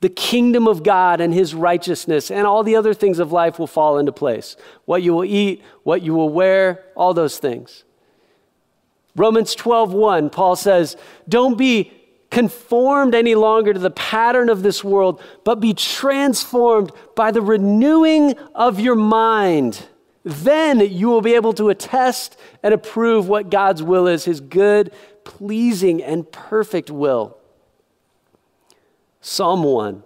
the 0.00 0.08
kingdom 0.08 0.66
of 0.66 0.82
God 0.82 1.20
and 1.20 1.32
his 1.32 1.54
righteousness, 1.54 2.28
and 2.28 2.44
all 2.44 2.64
the 2.64 2.74
other 2.74 2.92
things 2.92 3.20
of 3.20 3.30
life 3.30 3.56
will 3.56 3.68
fall 3.68 3.98
into 3.98 4.10
place. 4.10 4.56
What 4.84 5.02
you 5.02 5.14
will 5.14 5.24
eat, 5.24 5.62
what 5.84 6.02
you 6.02 6.14
will 6.14 6.28
wear, 6.28 6.84
all 6.96 7.14
those 7.14 7.38
things." 7.38 7.84
Romans 9.14 9.54
12:1 9.54 10.28
Paul 10.28 10.56
says, 10.56 10.96
"Don't 11.28 11.56
be 11.56 11.92
conformed 12.32 13.14
any 13.14 13.34
longer 13.34 13.74
to 13.74 13.78
the 13.78 13.90
pattern 13.90 14.48
of 14.48 14.62
this 14.62 14.82
world, 14.82 15.22
but 15.44 15.60
be 15.60 15.74
transformed 15.74 16.90
by 17.14 17.30
the 17.30 17.42
renewing 17.42 18.34
of 18.54 18.80
your 18.80 18.94
mind. 18.94 19.86
Then 20.24 20.80
you 20.80 21.08
will 21.08 21.20
be 21.20 21.34
able 21.34 21.52
to 21.52 21.68
attest 21.68 22.38
and 22.62 22.72
approve 22.72 23.28
what 23.28 23.50
God's 23.50 23.82
will 23.82 24.06
is, 24.06 24.24
his 24.24 24.40
good, 24.40 24.94
pleasing, 25.24 26.02
and 26.02 26.30
perfect 26.32 26.90
will. 26.90 27.36
Psalm 29.20 29.62
1. 29.62 30.02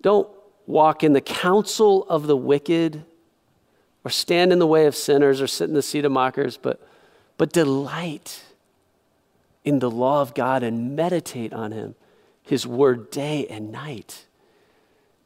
Don't 0.00 0.28
walk 0.66 1.04
in 1.04 1.12
the 1.12 1.20
counsel 1.20 2.04
of 2.08 2.26
the 2.26 2.36
wicked 2.36 3.04
or 4.04 4.10
stand 4.10 4.54
in 4.54 4.58
the 4.58 4.66
way 4.66 4.86
of 4.86 4.96
sinners 4.96 5.42
or 5.42 5.46
sit 5.46 5.68
in 5.68 5.74
the 5.74 5.82
seat 5.82 6.06
of 6.06 6.12
mockers, 6.12 6.56
but, 6.56 6.80
but 7.36 7.52
delight 7.52 8.42
in 9.64 9.78
the 9.78 9.90
law 9.90 10.20
of 10.20 10.34
God 10.34 10.62
and 10.62 10.94
meditate 10.94 11.52
on 11.52 11.72
Him, 11.72 11.94
His 12.42 12.66
word 12.66 13.10
day 13.10 13.46
and 13.48 13.72
night. 13.72 14.26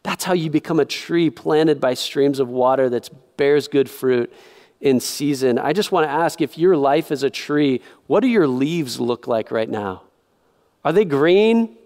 That's 0.03 0.25
how 0.25 0.33
you 0.33 0.49
become 0.49 0.81
a 0.81 0.85
tree 0.85 1.29
planted 1.29 1.81
by 1.81 1.95
streams 1.95 2.39
of 2.39 2.49
water 2.49 2.89
that 2.91 3.11
bears 3.37 3.69
good 3.69 3.91
fruit 3.91 4.33
in 4.81 5.01
season. 5.01 5.59
I 5.59 5.73
just 5.73 5.91
want 5.91 6.07
to 6.07 6.11
ask 6.11 6.41
if 6.41 6.57
your 6.57 6.77
life 6.77 7.11
is 7.11 7.23
a 7.23 7.31
tree, 7.31 7.83
what 8.07 8.21
do 8.21 8.29
your 8.29 8.47
leaves 8.47 9.01
look 9.01 9.27
like 9.27 9.51
right 9.51 9.69
now? 9.69 10.03
Are 10.85 10.93
they 10.93 11.05
green? 11.05 11.77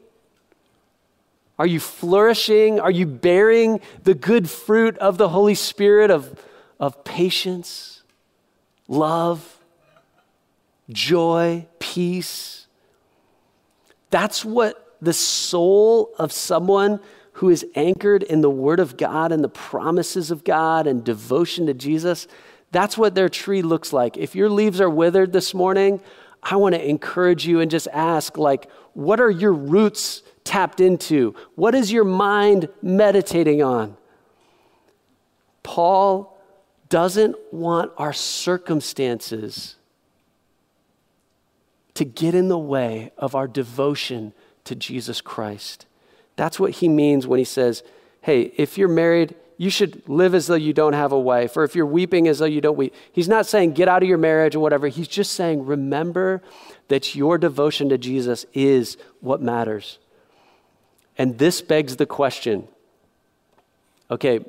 Are 1.59 1.67
you 1.67 1.81
flourishing? 1.81 2.81
Are 2.81 2.91
you 2.91 3.07
bearing 3.07 3.81
the 4.03 4.15
good 4.15 4.51
fruit 4.51 4.99
of 4.99 5.17
the 5.17 5.31
Holy 5.31 5.55
Spirit 5.55 6.11
of, 6.11 6.39
of 6.79 7.03
patience, 7.05 8.03
love, 8.89 9.59
joy, 10.91 11.67
peace? 11.93 12.67
That's 14.11 14.45
what 14.45 14.97
the 15.03 15.13
soul 15.13 16.15
of 16.19 16.33
someone 16.33 17.01
who 17.35 17.51
is 17.51 17.67
anchored 17.75 18.23
in 18.23 18.41
the 18.41 18.51
Word 18.51 18.81
of 18.81 18.97
God 18.97 19.33
and 19.33 19.43
the 19.43 19.49
promises 19.49 20.31
of 20.31 20.45
God 20.45 20.87
and 20.87 21.05
devotion 21.05 21.67
to 21.67 21.75
Jesus, 21.75 22.29
that's 22.71 22.97
what 22.97 23.15
their 23.15 23.29
tree 23.29 23.63
looks 23.63 23.93
like. 23.93 24.17
If 24.17 24.35
your 24.35 24.49
leaves 24.49 24.81
are 24.81 24.89
withered 24.89 25.33
this 25.33 25.53
morning, 25.53 26.01
I 26.43 26.57
want 26.57 26.75
to 26.75 26.89
encourage 26.89 27.47
you 27.47 27.61
and 27.61 27.71
just 27.71 27.89
ask, 27.93 28.39
like, 28.39 28.71
what 28.95 29.21
are 29.21 29.31
your 29.31 29.53
roots 29.53 30.23
tapped 30.45 30.81
into? 30.81 31.35
What 31.57 31.75
is 31.75 31.93
your 31.93 32.05
mind 32.05 32.69
meditating 32.81 33.63
on? 33.63 33.97
Paul 35.63 36.39
doesn't 36.89 37.37
want 37.53 37.93
our 37.97 38.13
circumstances 38.13 39.77
to 41.95 42.05
get 42.05 42.35
in 42.35 42.49
the 42.49 42.59
way 42.59 43.13
of 43.19 43.35
our 43.35 43.47
devotion 43.47 44.33
to 44.65 44.75
Jesus 44.75 45.21
Christ. 45.21 45.87
That's 46.37 46.59
what 46.59 46.73
he 46.73 46.89
means 46.89 47.27
when 47.27 47.39
he 47.39 47.45
says, 47.45 47.83
hey, 48.23 48.53
if 48.57 48.79
you're 48.79 48.89
married, 48.89 49.35
you 49.59 49.71
should 49.71 50.09
live 50.09 50.35
as 50.35 50.47
though 50.47 50.55
you 50.55 50.73
don't 50.73 50.95
have 50.95 51.13
a 51.13 51.19
wife, 51.19 51.57
or 51.57 51.65
if 51.65 51.77
you're 51.77 51.87
weeping 51.87 52.27
as 52.27 52.39
though 52.39 52.47
you 52.47 52.61
don't 52.61 52.77
weep. 52.77 52.95
He's 53.13 53.29
not 53.29 53.47
saying 53.47 53.73
get 53.75 53.89
out 53.89 54.03
of 54.03 54.09
your 54.09 54.19
marriage 54.19 54.57
or 54.57 54.61
whatever. 54.61 54.89
He's 54.89 55.09
just 55.09 55.35
saying 55.35 55.67
remember 55.67 56.43
that 56.89 57.15
your 57.15 57.39
devotion 57.39 57.89
to 57.91 57.99
Jesus 57.99 58.47
is 58.55 58.97
what 59.21 59.41
matters. 59.41 59.99
And 61.19 61.39
this 61.39 61.61
begs 61.61 61.97
the 61.97 62.07
question 62.07 62.69
okay, 64.11 64.41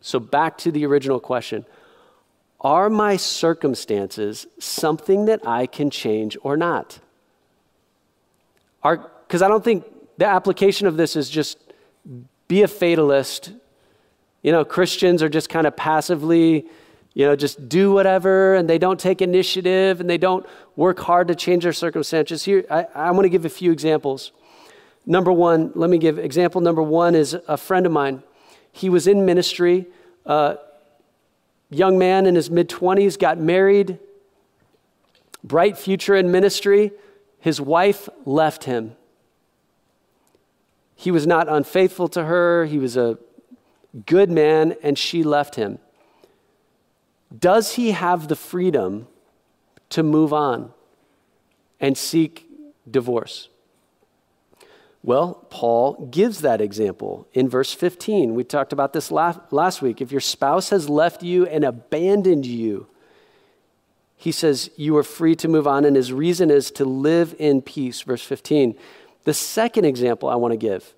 so 0.00 0.20
back 0.20 0.56
to 0.58 0.70
the 0.70 0.86
original 0.86 1.20
question 1.20 1.64
Are 2.60 2.90
my 2.90 3.16
circumstances 3.16 4.46
something 4.58 5.24
that 5.26 5.46
I 5.46 5.66
can 5.66 5.90
change 5.90 6.36
or 6.42 6.56
not? 6.56 7.00
Because 8.82 9.42
I 9.42 9.48
don't 9.48 9.64
think 9.64 9.84
the 10.18 10.26
application 10.26 10.86
of 10.86 10.96
this 10.96 11.16
is 11.16 11.30
just 11.30 11.58
be 12.48 12.62
a 12.62 12.68
fatalist. 12.68 13.52
You 14.42 14.52
know, 14.52 14.64
Christians 14.64 15.22
are 15.22 15.28
just 15.28 15.48
kind 15.48 15.66
of 15.66 15.76
passively, 15.76 16.66
you 17.14 17.26
know, 17.26 17.36
just 17.36 17.68
do 17.68 17.92
whatever 17.92 18.54
and 18.54 18.68
they 18.68 18.78
don't 18.78 19.00
take 19.00 19.22
initiative 19.22 20.00
and 20.00 20.08
they 20.08 20.18
don't 20.18 20.44
work 20.76 20.98
hard 20.98 21.28
to 21.28 21.34
change 21.34 21.62
their 21.62 21.72
circumstances. 21.72 22.44
Here, 22.44 22.64
I, 22.70 23.10
want 23.10 23.24
to 23.24 23.30
give 23.30 23.44
a 23.44 23.50
few 23.50 23.72
examples. 23.72 24.32
Number 25.06 25.32
one, 25.32 25.72
let 25.74 25.88
me 25.88 25.98
give 25.98 26.18
example 26.18 26.60
number 26.60 26.82
one 26.82 27.14
is 27.14 27.34
a 27.48 27.56
friend 27.56 27.86
of 27.86 27.92
mine. 27.92 28.22
He 28.72 28.88
was 28.88 29.06
in 29.06 29.24
ministry, 29.24 29.86
uh, 30.26 30.56
young 31.70 31.98
man 31.98 32.26
in 32.26 32.34
his 32.34 32.50
mid 32.50 32.68
20s, 32.68 33.18
got 33.18 33.38
married, 33.38 33.98
bright 35.42 35.78
future 35.78 36.14
in 36.14 36.30
ministry. 36.30 36.92
His 37.38 37.60
wife 37.60 38.08
left 38.26 38.64
him. 38.64 38.96
He 40.94 41.10
was 41.10 41.26
not 41.26 41.48
unfaithful 41.48 42.08
to 42.08 42.24
her, 42.24 42.66
he 42.66 42.78
was 42.78 42.96
a 42.96 43.18
good 44.04 44.30
man, 44.30 44.76
and 44.82 44.98
she 44.98 45.22
left 45.22 45.54
him. 45.54 45.78
Does 47.36 47.76
he 47.76 47.92
have 47.92 48.28
the 48.28 48.36
freedom 48.36 49.06
to 49.90 50.02
move 50.02 50.32
on 50.32 50.72
and 51.80 51.96
seek 51.96 52.46
divorce? 52.90 53.48
Well, 55.02 55.46
Paul 55.48 56.08
gives 56.10 56.42
that 56.42 56.60
example 56.60 57.26
in 57.32 57.48
verse 57.48 57.72
15. 57.72 58.34
We 58.34 58.44
talked 58.44 58.72
about 58.72 58.92
this 58.92 59.10
last 59.10 59.80
week. 59.80 60.00
If 60.02 60.12
your 60.12 60.20
spouse 60.20 60.68
has 60.70 60.90
left 60.90 61.22
you 61.22 61.46
and 61.46 61.64
abandoned 61.64 62.44
you, 62.44 62.86
he 64.14 64.30
says 64.30 64.70
you 64.76 64.96
are 64.98 65.02
free 65.02 65.34
to 65.36 65.48
move 65.48 65.66
on, 65.66 65.86
and 65.86 65.96
his 65.96 66.12
reason 66.12 66.50
is 66.50 66.70
to 66.72 66.84
live 66.84 67.34
in 67.38 67.62
peace. 67.62 68.02
Verse 68.02 68.22
15. 68.22 68.76
The 69.24 69.32
second 69.32 69.86
example 69.86 70.28
I 70.28 70.34
want 70.34 70.52
to 70.52 70.58
give 70.58 70.94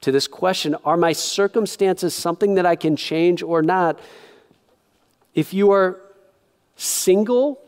to 0.00 0.10
this 0.10 0.26
question 0.26 0.74
are 0.84 0.96
my 0.96 1.12
circumstances 1.12 2.14
something 2.14 2.54
that 2.54 2.64
I 2.64 2.76
can 2.76 2.96
change 2.96 3.42
or 3.42 3.60
not? 3.60 4.00
If 5.34 5.52
you 5.52 5.72
are 5.72 6.00
single 6.76 7.60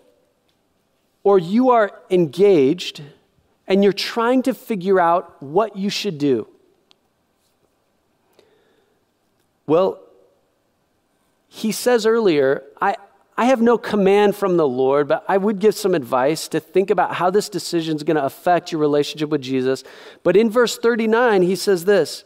or 1.22 1.38
you 1.38 1.70
are 1.70 1.90
engaged 2.08 3.02
and 3.66 3.82
you're 3.82 3.92
trying 3.92 4.42
to 4.42 4.54
figure 4.54 5.00
out 5.00 5.42
what 5.42 5.76
you 5.76 5.90
should 5.90 6.18
do, 6.18 6.46
well, 9.66 10.00
he 11.48 11.72
says 11.72 12.06
earlier, 12.06 12.62
I, 12.80 12.96
I 13.36 13.46
have 13.46 13.60
no 13.60 13.76
command 13.76 14.36
from 14.36 14.56
the 14.56 14.68
Lord, 14.68 15.08
but 15.08 15.24
I 15.28 15.36
would 15.36 15.58
give 15.58 15.74
some 15.74 15.94
advice 15.94 16.48
to 16.48 16.60
think 16.60 16.90
about 16.90 17.14
how 17.14 17.30
this 17.30 17.48
decision 17.48 17.96
is 17.96 18.02
going 18.02 18.16
to 18.16 18.24
affect 18.24 18.72
your 18.72 18.80
relationship 18.80 19.28
with 19.28 19.42
Jesus. 19.42 19.84
But 20.22 20.36
in 20.36 20.50
verse 20.50 20.78
39, 20.78 21.42
he 21.42 21.56
says 21.56 21.84
this 21.84 22.24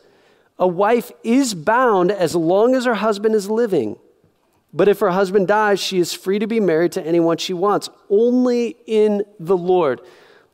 A 0.59 0.69
wife 0.69 1.11
is 1.25 1.55
bound 1.55 2.13
as 2.13 2.37
long 2.37 2.75
as 2.75 2.85
her 2.85 2.95
husband 2.95 3.35
is 3.35 3.51
living. 3.51 3.99
But 4.73 4.87
if 4.87 5.01
her 5.01 5.11
husband 5.11 5.49
dies, 5.49 5.81
she 5.81 5.99
is 5.99 6.13
free 6.13 6.39
to 6.39 6.47
be 6.47 6.61
married 6.61 6.93
to 6.93 7.05
anyone 7.05 7.39
she 7.39 7.53
wants, 7.53 7.89
only 8.09 8.77
in 8.87 9.25
the 9.41 9.57
Lord. 9.57 10.01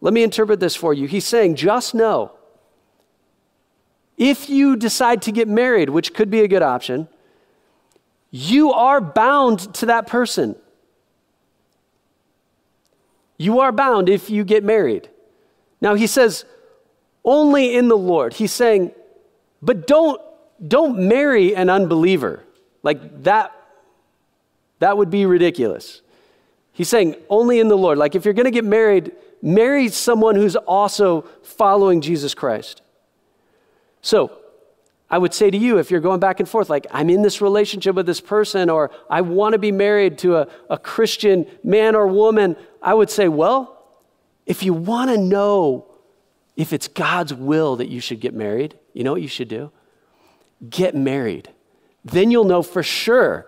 Let 0.00 0.12
me 0.12 0.22
interpret 0.22 0.60
this 0.60 0.76
for 0.76 0.92
you. 0.92 1.06
He's 1.06 1.24
saying, 1.24 1.56
just 1.56 1.94
know 1.94 2.32
if 4.16 4.48
you 4.48 4.76
decide 4.76 5.22
to 5.22 5.32
get 5.32 5.46
married, 5.46 5.90
which 5.90 6.14
could 6.14 6.30
be 6.30 6.40
a 6.40 6.48
good 6.48 6.62
option, 6.62 7.08
you 8.30 8.72
are 8.72 9.00
bound 9.00 9.74
to 9.74 9.86
that 9.86 10.06
person. 10.06 10.56
You 13.36 13.60
are 13.60 13.72
bound 13.72 14.08
if 14.08 14.30
you 14.30 14.44
get 14.44 14.64
married. 14.64 15.08
Now 15.80 15.94
he 15.94 16.06
says, 16.06 16.44
only 17.24 17.74
in 17.74 17.88
the 17.88 17.96
Lord. 17.96 18.34
He's 18.34 18.52
saying, 18.52 18.92
but 19.60 19.86
don't, 19.86 20.20
don't 20.66 21.08
marry 21.08 21.54
an 21.54 21.68
unbeliever. 21.68 22.42
Like 22.82 23.24
that, 23.24 23.52
that 24.78 24.96
would 24.96 25.10
be 25.10 25.26
ridiculous. 25.26 26.00
He's 26.72 26.88
saying, 26.88 27.16
only 27.28 27.60
in 27.60 27.68
the 27.68 27.76
Lord. 27.76 27.98
Like 27.98 28.14
if 28.14 28.24
you're 28.24 28.34
going 28.34 28.44
to 28.44 28.50
get 28.50 28.64
married, 28.64 29.12
marry 29.46 29.88
someone 29.88 30.34
who's 30.34 30.56
also 30.56 31.22
following 31.42 32.00
Jesus 32.00 32.34
Christ. 32.34 32.82
So, 34.02 34.38
I 35.08 35.18
would 35.18 35.32
say 35.32 35.50
to 35.50 35.56
you, 35.56 35.78
if 35.78 35.90
you're 35.90 36.00
going 36.00 36.18
back 36.18 36.40
and 36.40 36.48
forth, 36.48 36.68
like, 36.68 36.86
I'm 36.90 37.08
in 37.10 37.22
this 37.22 37.40
relationship 37.40 37.94
with 37.94 38.06
this 38.06 38.20
person, 38.20 38.68
or 38.68 38.90
I 39.08 39.20
want 39.20 39.52
to 39.52 39.58
be 39.58 39.70
married 39.70 40.18
to 40.18 40.36
a, 40.36 40.48
a 40.68 40.76
Christian 40.76 41.46
man 41.62 41.94
or 41.94 42.08
woman, 42.08 42.56
I 42.82 42.92
would 42.92 43.08
say, 43.08 43.28
well, 43.28 43.84
if 44.46 44.64
you 44.64 44.74
want 44.74 45.10
to 45.10 45.18
know 45.18 45.86
if 46.56 46.72
it's 46.72 46.88
God's 46.88 47.32
will 47.32 47.76
that 47.76 47.88
you 47.88 48.00
should 48.00 48.20
get 48.20 48.34
married, 48.34 48.76
you 48.94 49.04
know 49.04 49.12
what 49.12 49.22
you 49.22 49.28
should 49.28 49.48
do? 49.48 49.70
Get 50.68 50.96
married. 50.96 51.50
Then 52.04 52.32
you'll 52.32 52.44
know 52.44 52.62
for 52.62 52.82
sure 52.82 53.46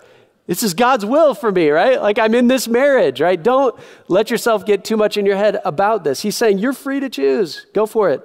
this 0.49 0.63
is 0.63 0.73
God's 0.73 1.05
will 1.05 1.35
for 1.35 1.53
me, 1.53 1.69
right? 1.69 2.01
Like 2.01 2.19
I'm 2.19 2.35
in 2.35 2.49
this 2.49 2.67
marriage, 2.67 3.21
right? 3.21 3.41
Don't 3.41 3.79
let 4.09 4.31
yourself 4.31 4.65
get 4.65 4.83
too 4.83 4.97
much 4.97 5.19
in 5.19 5.27
your 5.27 5.37
head 5.37 5.61
about 5.63 6.05
this. 6.05 6.23
He's 6.23 6.37
saying 6.37 6.57
you're 6.57 6.73
free 6.73 7.01
to 7.01 7.11
choose. 7.11 7.67
Go 7.75 7.85
for 7.85 8.09
it. 8.09 8.23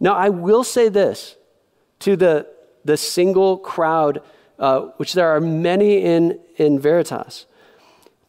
Now, 0.00 0.14
I 0.14 0.30
will 0.30 0.64
say 0.64 0.88
this 0.88 1.36
to 2.00 2.16
the, 2.16 2.48
the 2.86 2.96
single 2.96 3.58
crowd, 3.58 4.22
uh, 4.58 4.80
which 4.96 5.12
there 5.12 5.28
are 5.28 5.42
many 5.42 5.98
in, 5.98 6.40
in 6.56 6.80
Veritas. 6.80 7.44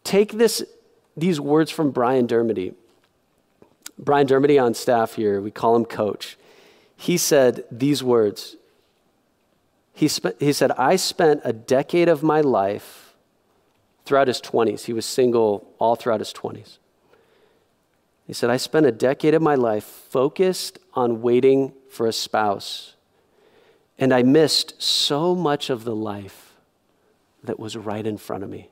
Take 0.04 0.34
this, 0.34 0.62
these 1.16 1.40
words 1.40 1.72
from 1.72 1.92
Brian 1.92 2.28
Dermody. 2.28 2.76
Brian 3.98 4.28
Dermody 4.28 4.62
on 4.62 4.74
staff 4.74 5.14
here, 5.14 5.40
we 5.40 5.50
call 5.50 5.78
him 5.78 5.86
coach. 5.86 6.38
He 6.98 7.16
said 7.16 7.64
these 7.72 8.04
words. 8.04 8.58
He, 9.94 10.10
sp- 10.12 10.36
he 10.42 10.52
said, 10.52 10.72
I 10.72 10.98
spent 10.98 11.40
a 11.46 11.54
decade 11.54 12.10
of 12.10 12.22
my 12.22 12.42
life 12.42 13.03
throughout 14.06 14.28
his 14.28 14.42
20s. 14.42 14.86
He 14.86 14.94
was 14.94 15.06
single 15.06 15.68
all 15.80 15.96
throughout 15.96 16.20
his 16.20 16.34
20s. 16.34 16.78
He 18.26 18.34
said, 18.34 18.50
I 18.50 18.58
spent 18.58 18.86
a 18.86 18.92
decade 18.92 19.34
of 19.34 19.42
my 19.42 19.56
life 19.56 19.84
focused 19.84 20.80
on 20.94 21.22
waiting 21.22 21.74
for 21.90 22.08
a 22.08 22.14
spouse 22.14 22.96
and 23.98 24.14
I 24.14 24.24
missed 24.24 24.82
so 24.82 25.36
much 25.36 25.70
of 25.70 25.84
the 25.84 25.96
life 25.96 26.54
that 27.44 27.60
was 27.60 27.78
right 27.78 28.06
in 28.06 28.18
front 28.18 28.44
of 28.44 28.50
me. 28.50 28.70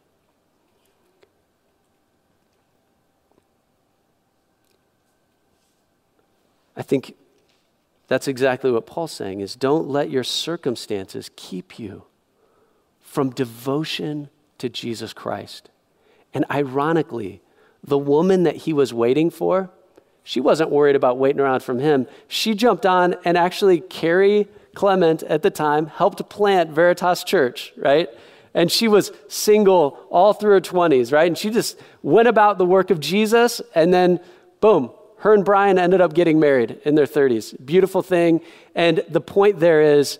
I 6.75 6.81
think 6.81 7.15
That's 8.07 8.27
exactly 8.27 8.71
what 8.71 8.85
Paul's 8.85 9.13
saying 9.13 9.39
is 9.39 9.55
don't 9.55 9.87
let 9.87 10.09
your 10.09 10.25
circumstances 10.25 11.31
keep 11.37 11.79
you 11.79 12.03
from 12.99 13.29
devotion 13.29 14.29
to 14.61 14.69
Jesus 14.69 15.11
Christ. 15.11 15.69
And 16.33 16.45
ironically, 16.49 17.41
the 17.83 17.97
woman 17.97 18.43
that 18.43 18.55
he 18.55 18.73
was 18.73 18.93
waiting 18.93 19.29
for, 19.29 19.71
she 20.23 20.39
wasn't 20.39 20.69
worried 20.69 20.95
about 20.95 21.17
waiting 21.17 21.41
around 21.41 21.63
from 21.63 21.79
him. 21.79 22.07
She 22.27 22.53
jumped 22.53 22.85
on 22.85 23.15
and 23.25 23.37
actually 23.37 23.79
Carrie 23.81 24.47
Clement 24.75 25.23
at 25.23 25.41
the 25.41 25.49
time 25.49 25.87
helped 25.87 26.27
plant 26.29 26.69
Veritas 26.69 27.23
Church, 27.23 27.73
right? 27.75 28.07
And 28.53 28.71
she 28.71 28.87
was 28.87 29.11
single 29.27 29.99
all 30.09 30.33
through 30.33 30.51
her 30.51 30.61
20s, 30.61 31.11
right? 31.11 31.27
And 31.27 31.37
she 31.37 31.49
just 31.49 31.79
went 32.03 32.27
about 32.27 32.57
the 32.57 32.65
work 32.65 32.91
of 32.91 32.99
Jesus 32.99 33.61
and 33.73 33.93
then 33.93 34.19
boom, 34.59 34.91
her 35.17 35.33
and 35.33 35.43
Brian 35.43 35.79
ended 35.79 36.01
up 36.01 36.13
getting 36.13 36.39
married 36.39 36.79
in 36.85 36.95
their 36.95 37.05
30s. 37.05 37.55
Beautiful 37.65 38.01
thing. 38.01 38.41
And 38.75 39.03
the 39.09 39.21
point 39.21 39.59
there 39.59 39.81
is 39.81 40.19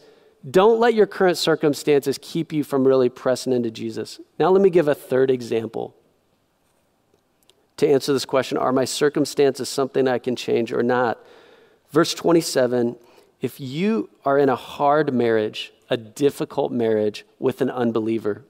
don't 0.49 0.80
let 0.80 0.93
your 0.95 1.06
current 1.06 1.38
circumstances 1.38 2.17
keep 2.21 2.51
you 2.51 2.63
from 2.63 2.88
really 2.88 3.10
pressing 3.10 3.54
into 3.54 3.69
Jesus. 3.69 4.19
Now, 4.39 4.49
let 4.49 4.62
me 4.62 4.69
give 4.69 4.88
a 4.88 4.95
third 4.95 5.30
example 5.30 5.95
to 7.77 7.88
answer 7.88 8.13
this 8.13 8.25
question 8.25 8.58
Are 8.58 8.71
my 8.71 8.86
circumstances 8.86 9.69
something 9.69 10.08
I 10.08 10.19
can 10.19 10.36
change 10.36 10.71
or 10.71 10.82
not? 10.82 11.19
Verse 11.91 12.13
27 12.13 12.95
If 13.39 13.60
you 13.60 14.10
are 14.25 14.39
in 14.39 14.49
a 14.49 14.56
hard 14.56 15.13
marriage, 15.13 15.73
a 15.89 15.97
difficult 15.97 16.71
marriage 16.71 17.25
with 17.38 17.62
an 17.62 17.69
unbeliever, 17.69 18.43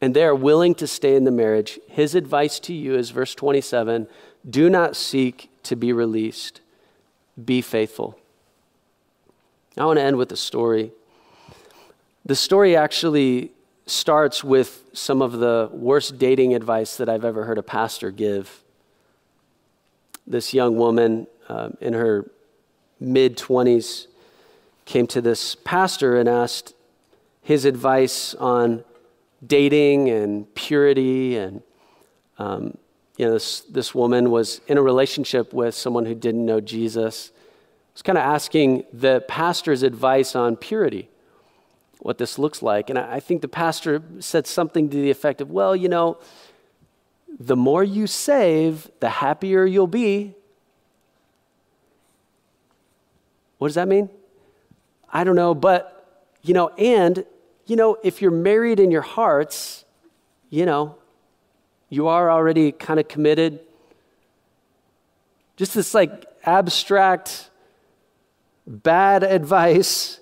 and 0.00 0.14
they 0.14 0.24
are 0.24 0.34
willing 0.34 0.74
to 0.76 0.86
stay 0.86 1.14
in 1.14 1.24
the 1.24 1.30
marriage, 1.30 1.78
his 1.88 2.14
advice 2.14 2.58
to 2.60 2.72
you 2.72 2.94
is 2.94 3.10
verse 3.10 3.34
27 3.34 4.08
do 4.48 4.68
not 4.68 4.96
seek 4.96 5.50
to 5.62 5.76
be 5.76 5.92
released, 5.92 6.60
be 7.42 7.60
faithful. 7.60 8.18
I 9.76 9.86
want 9.86 9.98
to 9.98 10.02
end 10.02 10.18
with 10.18 10.30
a 10.32 10.36
story. 10.36 10.92
The 12.26 12.36
story 12.36 12.76
actually 12.76 13.52
starts 13.86 14.44
with 14.44 14.82
some 14.92 15.22
of 15.22 15.32
the 15.32 15.70
worst 15.72 16.18
dating 16.18 16.54
advice 16.54 16.98
that 16.98 17.08
I've 17.08 17.24
ever 17.24 17.44
heard 17.44 17.56
a 17.56 17.62
pastor 17.62 18.10
give. 18.10 18.62
This 20.26 20.52
young 20.52 20.76
woman 20.76 21.26
um, 21.48 21.76
in 21.80 21.94
her 21.94 22.30
mid 23.00 23.38
20s 23.38 24.08
came 24.84 25.06
to 25.06 25.20
this 25.22 25.54
pastor 25.54 26.18
and 26.18 26.28
asked 26.28 26.74
his 27.40 27.64
advice 27.64 28.34
on 28.34 28.84
dating 29.44 30.10
and 30.10 30.54
purity. 30.54 31.36
And, 31.36 31.62
um, 32.38 32.76
you 33.16 33.24
know, 33.24 33.32
this, 33.32 33.60
this 33.60 33.94
woman 33.94 34.30
was 34.30 34.60
in 34.68 34.76
a 34.76 34.82
relationship 34.82 35.54
with 35.54 35.74
someone 35.74 36.04
who 36.04 36.14
didn't 36.14 36.44
know 36.44 36.60
Jesus 36.60 37.32
was 37.94 38.02
kind 38.02 38.18
of 38.18 38.24
asking 38.24 38.84
the 38.92 39.24
pastor's 39.28 39.82
advice 39.82 40.34
on 40.34 40.56
purity, 40.56 41.08
what 42.00 42.18
this 42.18 42.38
looks 42.38 42.62
like. 42.62 42.90
And 42.90 42.98
I 42.98 43.20
think 43.20 43.42
the 43.42 43.48
pastor 43.48 44.02
said 44.18 44.46
something 44.46 44.88
to 44.90 44.96
the 44.96 45.10
effect 45.10 45.40
of, 45.40 45.50
well, 45.50 45.76
you 45.76 45.88
know, 45.88 46.18
the 47.38 47.56
more 47.56 47.84
you 47.84 48.06
save, 48.06 48.90
the 49.00 49.08
happier 49.08 49.64
you'll 49.64 49.86
be. 49.86 50.34
What 53.58 53.68
does 53.68 53.74
that 53.76 53.88
mean? 53.88 54.10
I 55.12 55.24
don't 55.24 55.36
know, 55.36 55.54
but, 55.54 56.26
you 56.42 56.54
know, 56.54 56.68
and, 56.70 57.24
you 57.66 57.76
know, 57.76 57.96
if 58.02 58.20
you're 58.20 58.30
married 58.30 58.80
in 58.80 58.90
your 58.90 59.02
hearts, 59.02 59.84
you 60.50 60.66
know, 60.66 60.96
you 61.88 62.08
are 62.08 62.30
already 62.30 62.72
kind 62.72 62.98
of 62.98 63.06
committed. 63.06 63.60
Just 65.56 65.74
this 65.74 65.94
like 65.94 66.26
abstract 66.44 67.50
bad 68.66 69.22
advice, 69.22 70.20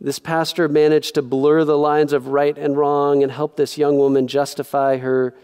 this 0.00 0.18
pastor 0.18 0.68
managed 0.68 1.14
to 1.14 1.22
blur 1.22 1.64
the 1.64 1.78
lines 1.78 2.12
of 2.12 2.28
right 2.28 2.56
and 2.56 2.76
wrong 2.76 3.22
and 3.22 3.32
help 3.32 3.56
this 3.56 3.78
young 3.78 3.96
woman 3.96 4.28
justify 4.28 4.98
her 4.98 5.34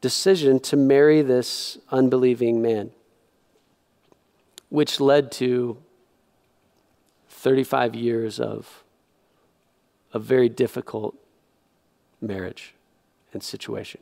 decision 0.00 0.60
to 0.60 0.76
marry 0.76 1.22
this 1.22 1.78
unbelieving 1.90 2.62
man, 2.62 2.90
which 4.68 5.00
led 5.00 5.32
to 5.32 5.78
35 7.28 7.94
years 7.94 8.38
of 8.38 8.84
a 10.12 10.18
very 10.18 10.48
difficult 10.48 11.16
marriage 12.20 12.74
and 13.32 13.42
situation. 13.42 14.00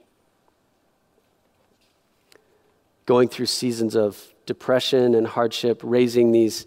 Going 3.06 3.28
through 3.28 3.46
seasons 3.46 3.96
of 3.96 4.33
depression 4.46 5.14
and 5.14 5.26
hardship, 5.26 5.80
raising 5.82 6.32
these 6.32 6.66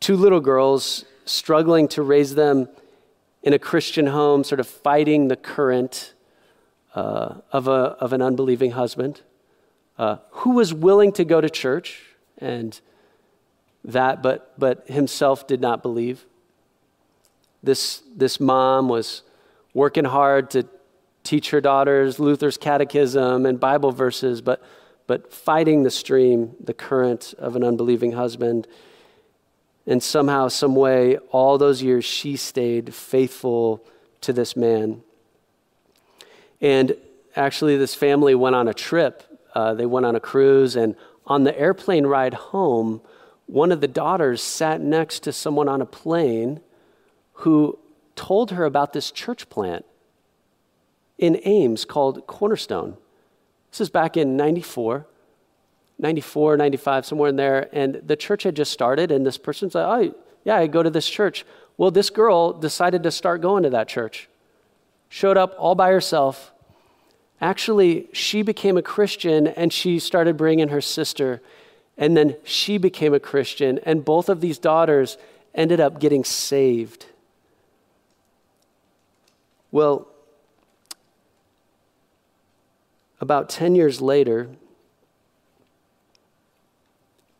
two 0.00 0.16
little 0.16 0.40
girls, 0.40 1.04
struggling 1.24 1.88
to 1.88 2.02
raise 2.02 2.34
them 2.34 2.68
in 3.42 3.52
a 3.52 3.58
Christian 3.58 4.06
home, 4.06 4.44
sort 4.44 4.60
of 4.60 4.66
fighting 4.66 5.28
the 5.28 5.36
current 5.36 6.14
uh, 6.94 7.36
of, 7.52 7.68
a, 7.68 7.96
of 8.00 8.12
an 8.12 8.22
unbelieving 8.22 8.72
husband 8.72 9.20
uh, 9.98 10.16
who 10.30 10.50
was 10.50 10.74
willing 10.74 11.12
to 11.12 11.24
go 11.24 11.40
to 11.40 11.48
church 11.48 12.02
and 12.38 12.80
that, 13.84 14.22
but, 14.22 14.52
but 14.58 14.88
himself 14.88 15.46
did 15.46 15.60
not 15.60 15.82
believe. 15.82 16.26
This, 17.62 18.02
this 18.14 18.40
mom 18.40 18.88
was 18.88 19.22
working 19.74 20.04
hard 20.04 20.50
to 20.50 20.66
teach 21.22 21.50
her 21.50 21.60
daughters 21.60 22.18
Luther's 22.18 22.56
catechism 22.56 23.46
and 23.46 23.58
Bible 23.58 23.92
verses, 23.92 24.40
but 24.40 24.62
but 25.06 25.32
fighting 25.32 25.82
the 25.82 25.90
stream, 25.90 26.54
the 26.62 26.74
current 26.74 27.34
of 27.38 27.56
an 27.56 27.64
unbelieving 27.64 28.12
husband. 28.12 28.66
And 29.86 30.02
somehow, 30.02 30.48
some 30.48 30.74
way, 30.74 31.18
all 31.30 31.58
those 31.58 31.82
years, 31.82 32.04
she 32.04 32.36
stayed 32.36 32.94
faithful 32.94 33.84
to 34.22 34.32
this 34.32 34.56
man. 34.56 35.02
And 36.60 36.96
actually, 37.36 37.76
this 37.76 37.94
family 37.94 38.34
went 38.34 38.56
on 38.56 38.66
a 38.66 38.74
trip. 38.74 39.22
Uh, 39.54 39.74
they 39.74 39.86
went 39.86 40.04
on 40.04 40.16
a 40.16 40.20
cruise, 40.20 40.76
and 40.76 40.96
on 41.26 41.44
the 41.44 41.58
airplane 41.58 42.06
ride 42.06 42.34
home, 42.34 43.00
one 43.46 43.70
of 43.70 43.80
the 43.80 43.88
daughters 43.88 44.42
sat 44.42 44.80
next 44.80 45.20
to 45.20 45.32
someone 45.32 45.68
on 45.68 45.80
a 45.80 45.86
plane 45.86 46.60
who 47.32 47.78
told 48.16 48.50
her 48.50 48.64
about 48.64 48.92
this 48.92 49.10
church 49.10 49.48
plant 49.48 49.84
in 51.16 51.40
Ames 51.44 51.84
called 51.84 52.26
Cornerstone. 52.26 52.96
This 53.76 53.88
is 53.88 53.90
back 53.90 54.16
in 54.16 54.38
94, 54.38 55.06
94, 55.98 56.56
95, 56.56 57.04
somewhere 57.04 57.28
in 57.28 57.36
there. 57.36 57.68
And 57.74 57.96
the 57.96 58.16
church 58.16 58.44
had 58.44 58.56
just 58.56 58.72
started, 58.72 59.10
and 59.10 59.26
this 59.26 59.36
person's 59.36 59.74
like, 59.74 59.84
oh, 59.84 60.14
yeah, 60.44 60.56
I 60.56 60.66
go 60.66 60.82
to 60.82 60.88
this 60.88 61.06
church. 61.06 61.44
Well, 61.76 61.90
this 61.90 62.08
girl 62.08 62.54
decided 62.54 63.02
to 63.02 63.10
start 63.10 63.42
going 63.42 63.64
to 63.64 63.68
that 63.68 63.86
church, 63.86 64.30
showed 65.10 65.36
up 65.36 65.54
all 65.58 65.74
by 65.74 65.90
herself. 65.90 66.54
Actually, 67.38 68.08
she 68.14 68.40
became 68.40 68.78
a 68.78 68.82
Christian 68.82 69.46
and 69.46 69.70
she 69.70 69.98
started 69.98 70.38
bringing 70.38 70.68
her 70.68 70.80
sister. 70.80 71.42
And 71.98 72.16
then 72.16 72.36
she 72.44 72.78
became 72.78 73.12
a 73.12 73.20
Christian, 73.20 73.78
and 73.82 74.06
both 74.06 74.30
of 74.30 74.40
these 74.40 74.56
daughters 74.56 75.18
ended 75.54 75.80
up 75.80 76.00
getting 76.00 76.24
saved. 76.24 77.04
Well, 79.70 80.08
about 83.20 83.48
10 83.48 83.74
years 83.74 84.00
later, 84.00 84.50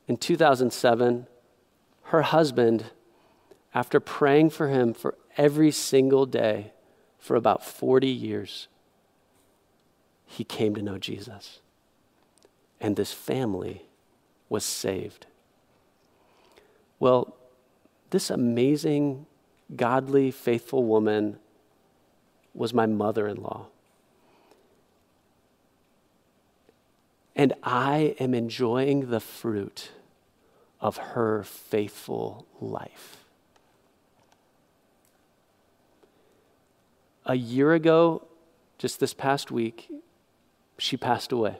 in 0.09 0.17
2007, 0.17 1.27
her 2.05 2.23
husband, 2.23 2.87
after 3.75 4.01
praying 4.01 4.51
for 4.51 4.69
him 4.69 4.95
for 4.95 5.17
every 5.37 5.71
single 5.71 6.25
day 6.25 6.73
for 7.19 7.37
about 7.37 7.65
40 7.65 8.07
years, 8.07 8.69
he 10.25 10.45
came 10.45 10.75
to 10.75 10.83
know 10.83 10.99
Jesus. 10.99 11.61
And 12.81 12.97
this 12.97 13.13
family 13.13 13.87
was 14.49 14.65
saved. 14.65 15.27
Well, 16.99 17.37
this 18.11 18.31
amazing, 18.31 19.27
godly, 19.75 20.31
faithful 20.31 20.85
woman 20.85 21.39
was 22.55 22.73
my 22.73 22.87
mother 22.87 23.27
in 23.27 23.43
law. 23.43 23.67
And 27.37 27.53
I 27.63 28.17
am 28.19 28.33
enjoying 28.33 29.11
the 29.11 29.21
fruit 29.21 29.91
of 30.81 30.97
her 30.97 31.45
faithful 31.45 32.47
life. 32.61 33.25
A 37.27 37.35
year 37.35 37.75
ago, 37.75 38.27
just 38.79 39.01
this 39.01 39.13
past 39.13 39.51
week, 39.51 39.91
she 40.79 40.97
passed 40.97 41.31
away. 41.31 41.59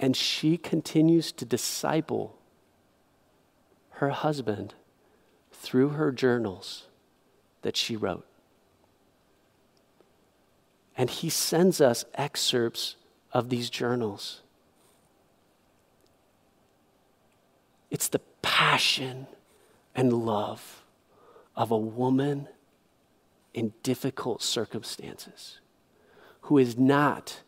And 0.00 0.16
she 0.16 0.56
continues 0.56 1.30
to 1.32 1.44
disciple 1.44 2.38
her 3.90 4.10
husband 4.10 4.74
through 5.52 5.90
her 5.90 6.10
journals 6.10 6.84
that 7.62 7.76
she 7.76 7.96
wrote. 7.96 8.26
And 10.96 11.10
he 11.10 11.28
sends 11.28 11.80
us 11.80 12.04
excerpts 12.14 12.96
of 13.32 13.48
these 13.48 13.68
journals. 13.68 14.42
It's 17.90 18.08
the 18.08 18.20
passion 18.42 19.26
and 19.94 20.12
love 20.12 20.84
of 21.56 21.70
a 21.70 21.78
woman 21.78 22.48
in 23.52 23.72
difficult 23.82 24.42
circumstances 24.42 25.60
who 26.42 26.58
is 26.58 26.76
not 26.76 27.40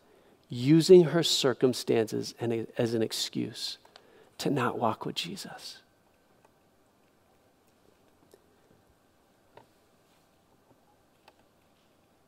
using 0.49 1.05
her 1.05 1.23
circumstances 1.23 2.33
as 2.77 2.93
an 2.93 3.01
excuse 3.01 3.77
to 4.37 4.49
not 4.49 4.79
walk 4.79 5.05
with 5.05 5.15
Jesus. 5.15 5.81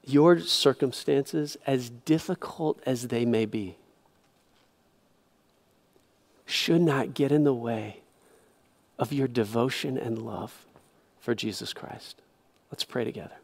Your 0.10 0.40
circumstances, 0.40 1.56
as 1.68 1.92
difficult 1.92 2.82
as 2.84 3.10
they 3.10 3.26
may 3.26 3.46
be, 3.46 3.76
should 6.48 6.82
not 6.82 7.14
get 7.14 7.32
in 7.32 7.44
the 7.44 7.54
way 7.54 8.00
of 8.98 9.14
your 9.14 9.28
devotion 9.28 10.00
and 10.00 10.18
love 10.18 10.66
for 11.20 11.36
Jesus 11.36 11.74
Christ. 11.74 12.24
Let's 12.72 12.84
pray 12.84 13.04
together. 13.04 13.36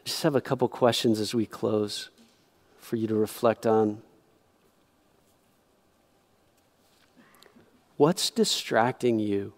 I 0.00 0.04
just 0.04 0.22
have 0.22 0.34
a 0.34 0.42
couple 0.42 0.68
questions 0.68 1.18
as 1.18 1.34
we 1.34 1.46
close 1.46 2.10
for 2.78 2.96
you 2.96 3.06
to 3.06 3.14
reflect 3.14 3.64
on. 3.66 4.02
What's 7.96 8.30
distracting 8.30 9.18
you 9.18 9.52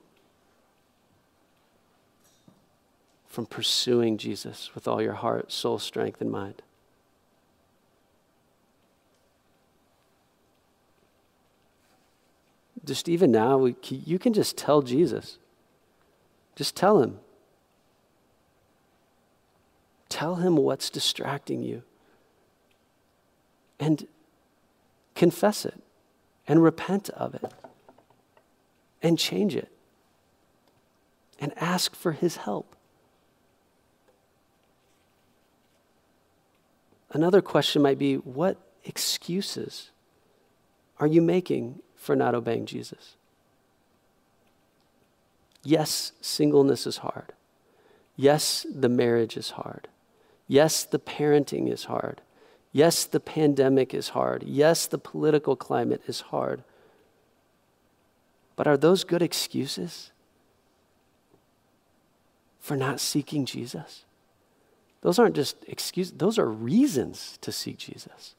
from 3.27 3.47
pursuing 3.47 4.19
Jesus 4.19 4.75
with 4.75 4.87
all 4.87 5.01
your 5.01 5.15
heart, 5.15 5.51
soul, 5.51 5.79
strength, 5.79 6.21
and 6.21 6.31
mind? 6.31 6.63
Just 12.85 13.09
even 13.09 13.33
now, 13.33 13.65
you 13.65 14.19
can 14.19 14.33
just 14.33 14.57
tell 14.57 14.83
Jesus. 14.83 15.39
Just 16.55 16.77
tell 16.77 17.03
him. 17.03 17.19
Tell 20.09 20.37
him 20.37 20.57
what's 20.57 20.89
distracting 20.89 21.63
you. 21.63 21.83
And 23.81 24.07
confess 25.15 25.65
it 25.65 25.83
and 26.47 26.63
repent 26.63 27.11
of 27.11 27.35
it 27.35 27.53
and 29.03 29.19
change 29.19 29.55
it 29.55 29.71
and 31.39 31.53
ask 31.57 31.95
for 31.95 32.13
his 32.13 32.37
help. 32.37 32.75
Another 37.11 37.41
question 37.41 37.83
might 37.83 37.99
be 37.99 38.17
what 38.17 38.59
excuses 38.85 39.91
are 40.99 41.07
you 41.07 41.21
making 41.21 41.81
for 41.95 42.17
not 42.17 42.35
obeying 42.35 42.67
Jesus? 42.67 43.17
Yes, 45.63 46.13
singleness 46.21 46.87
is 46.87 46.99
hard. 46.99 47.33
Yes, 48.17 48.65
the 48.73 48.89
marriage 48.89 49.37
is 49.37 49.51
hard. 49.51 49.89
Yes, 50.49 50.85
the 50.85 50.99
parenting 50.99 51.71
is 51.71 51.85
hard. 51.85 52.23
Yes, 52.73 53.05
the 53.05 53.21
pandemic 53.21 53.93
is 53.93 54.11
hard. 54.11 54.45
Yes, 54.47 54.87
the 54.87 54.99
political 54.99 55.57
climate 55.57 56.03
is 56.07 56.21
hard. 56.21 56.63
But 58.57 58.67
are 58.67 58.77
those 58.77 59.05
good 59.05 59.23
excuses 59.23 60.11
for 62.59 62.77
not 62.77 62.99
seeking 62.99 63.45
Jesus? 63.45 64.05
Those 65.03 65.19
aren't 65.19 65.37
just 65.37 65.57
excuses, 65.69 66.15
those 66.17 66.39
are 66.39 66.49
reasons 66.49 67.39
to 67.43 67.53
seek 67.53 67.79
Jesus. 67.79 68.35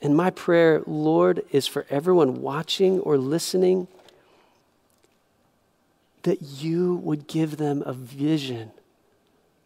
And 0.00 0.16
my 0.16 0.30
prayer, 0.30 0.82
Lord, 0.86 1.44
is 1.50 1.66
for 1.66 1.86
everyone 1.90 2.40
watching 2.40 3.00
or 3.00 3.18
listening 3.18 3.88
that 6.22 6.40
you 6.42 6.96
would 6.96 7.26
give 7.26 7.56
them 7.56 7.82
a 7.84 7.92
vision 7.92 8.70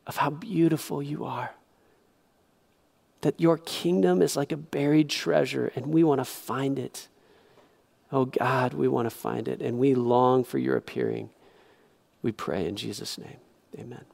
of 0.06 0.16
how 0.16 0.30
beautiful 0.30 1.02
you 1.02 1.24
are. 1.24 1.54
That 3.20 3.40
your 3.40 3.58
kingdom 3.58 4.22
is 4.22 4.36
like 4.36 4.52
a 4.52 4.56
buried 4.56 5.10
treasure 5.10 5.72
and 5.74 5.86
we 5.86 6.04
want 6.04 6.20
to 6.20 6.24
find 6.24 6.78
it. 6.78 7.08
Oh 8.10 8.24
God, 8.24 8.74
we 8.74 8.88
want 8.88 9.08
to 9.08 9.14
find 9.14 9.48
it 9.48 9.60
and 9.60 9.78
we 9.78 9.94
long 9.94 10.44
for 10.44 10.58
your 10.58 10.76
appearing. 10.76 11.30
We 12.22 12.32
pray 12.32 12.66
in 12.66 12.76
Jesus' 12.76 13.18
name. 13.18 13.38
Amen. 13.78 14.04